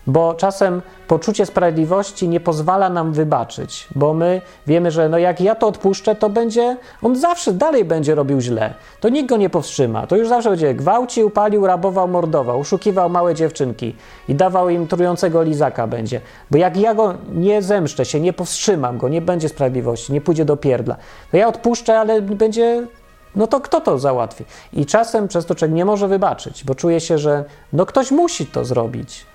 [0.07, 5.55] bo czasem poczucie sprawiedliwości nie pozwala nam wybaczyć, bo my wiemy, że no jak ja
[5.55, 8.73] to odpuszczę, to będzie, on zawsze dalej będzie robił źle.
[8.99, 10.07] To nikt go nie powstrzyma.
[10.07, 13.95] To już zawsze będzie gwałcił, palił, rabował, mordował, oszukiwał małe dziewczynki
[14.27, 16.21] i dawał im trującego lizaka będzie.
[16.51, 20.45] Bo jak ja go nie zemszczę się, nie powstrzymam go, nie będzie sprawiedliwości, nie pójdzie
[20.45, 20.95] do pierdla,
[21.31, 22.87] to ja odpuszczę, ale będzie
[23.35, 24.45] no to kto to załatwi?
[24.73, 28.45] I czasem przez to człowiek nie może wybaczyć, bo czuje się, że no ktoś musi
[28.45, 29.25] to zrobić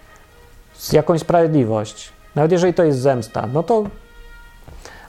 [0.92, 3.84] jakąś sprawiedliwość, nawet jeżeli to jest zemsta, no to.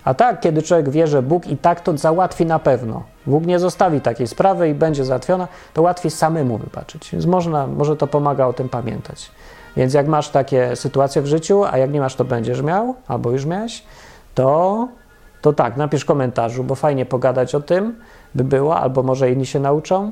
[0.03, 3.59] A tak, kiedy człowiek wie, że Bóg i tak to załatwi na pewno, Bóg nie
[3.59, 7.09] zostawi takiej sprawy i będzie załatwiona, to łatwiej samemu wybaczyć.
[7.11, 9.32] Więc można, może to pomaga o tym pamiętać.
[9.78, 13.32] Więc jak masz takie sytuacje w życiu, a jak nie masz, to będziesz miał, albo
[13.32, 13.84] już miałeś,
[14.36, 14.88] to,
[15.41, 17.95] to tak, napisz komentarzu, bo fajnie pogadać o tym
[18.36, 20.11] by było, albo może inni się nauczą,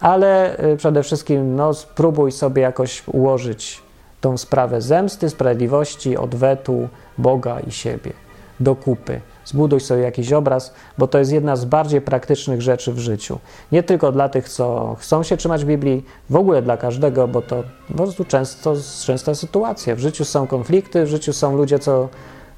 [0.00, 3.85] ale y, przede wszystkim no, spróbuj sobie jakoś ułożyć
[4.26, 8.12] tą sprawę zemsty, sprawiedliwości, odwetu Boga i siebie
[8.60, 9.20] do kupy.
[9.44, 13.38] Zbuduj sobie jakiś obraz, bo to jest jedna z bardziej praktycznych rzeczy w życiu.
[13.72, 17.62] Nie tylko dla tych, co chcą się trzymać Biblii, w ogóle dla każdego, bo to
[17.88, 18.74] po prostu często,
[19.04, 19.94] częsta sytuacja.
[19.94, 22.08] W życiu są konflikty, w życiu są ludzie, co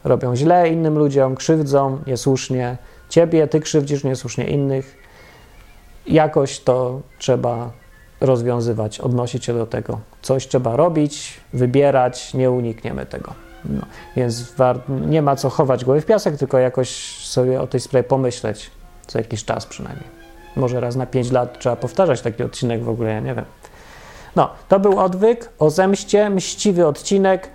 [0.05, 2.77] robią źle innym ludziom, krzywdzą niesłusznie
[3.09, 4.97] ciebie, ty krzywdzisz niesłusznie innych.
[6.07, 7.71] Jakoś to trzeba
[8.21, 10.01] rozwiązywać, odnosić się do tego.
[10.23, 13.35] Coś trzeba robić, wybierać, nie unikniemy tego.
[13.65, 13.83] No,
[14.17, 14.55] więc
[14.89, 18.71] nie ma co chować głowy w piasek, tylko jakoś sobie o tej sprawie pomyśleć
[19.07, 20.09] co jakiś czas przynajmniej.
[20.57, 23.45] Może raz na 5 lat trzeba powtarzać taki odcinek w ogóle, ja nie wiem.
[24.37, 27.51] No, to był odwyk o zemście, mściwy odcinek.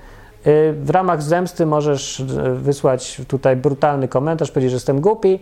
[0.48, 5.40] Y, w ramach zemsty możesz y, wysłać tutaj brutalny komentarz, powiedzieć, że jestem głupi,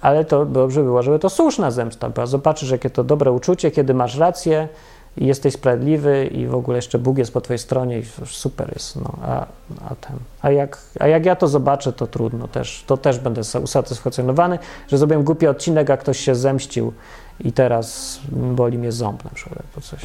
[0.00, 2.26] ale to dobrze było, żeby to słuszna zemsta była.
[2.26, 4.68] Zobaczysz, jakie to dobre uczucie, kiedy masz rację
[5.16, 8.96] i jesteś sprawiedliwy i w ogóle jeszcze Bóg jest po twojej stronie i super jest.
[8.96, 9.46] No, a,
[9.90, 12.84] a, ten, a, jak, a jak ja to zobaczę, to trudno też.
[12.86, 16.92] To też będę usatysfakcjonowany, że zrobiłem głupi odcinek, a ktoś się zemścił
[17.40, 20.00] i teraz boli mnie ząb na przykład, albo coś.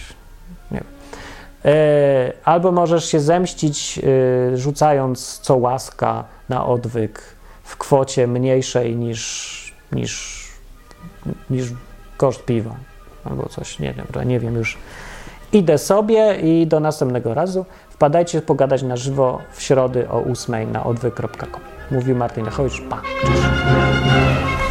[0.71, 0.87] Nie wiem.
[1.65, 3.99] E, albo możesz się zemścić,
[4.53, 7.21] e, rzucając co łaska na odwyk
[7.63, 10.43] w kwocie mniejszej niż niż,
[11.49, 11.65] niż
[12.17, 12.75] koszt piwa
[13.23, 14.77] albo coś, nie wiem, nie wiem już.
[15.53, 17.65] Idę sobie i do następnego razu.
[17.89, 21.61] Wpadajcie pogadać na żywo w środę o 8 na odwy.com.
[21.91, 22.81] Mówił Martin Lechowicz.
[22.89, 23.01] Pa.
[23.21, 24.64] Cześć.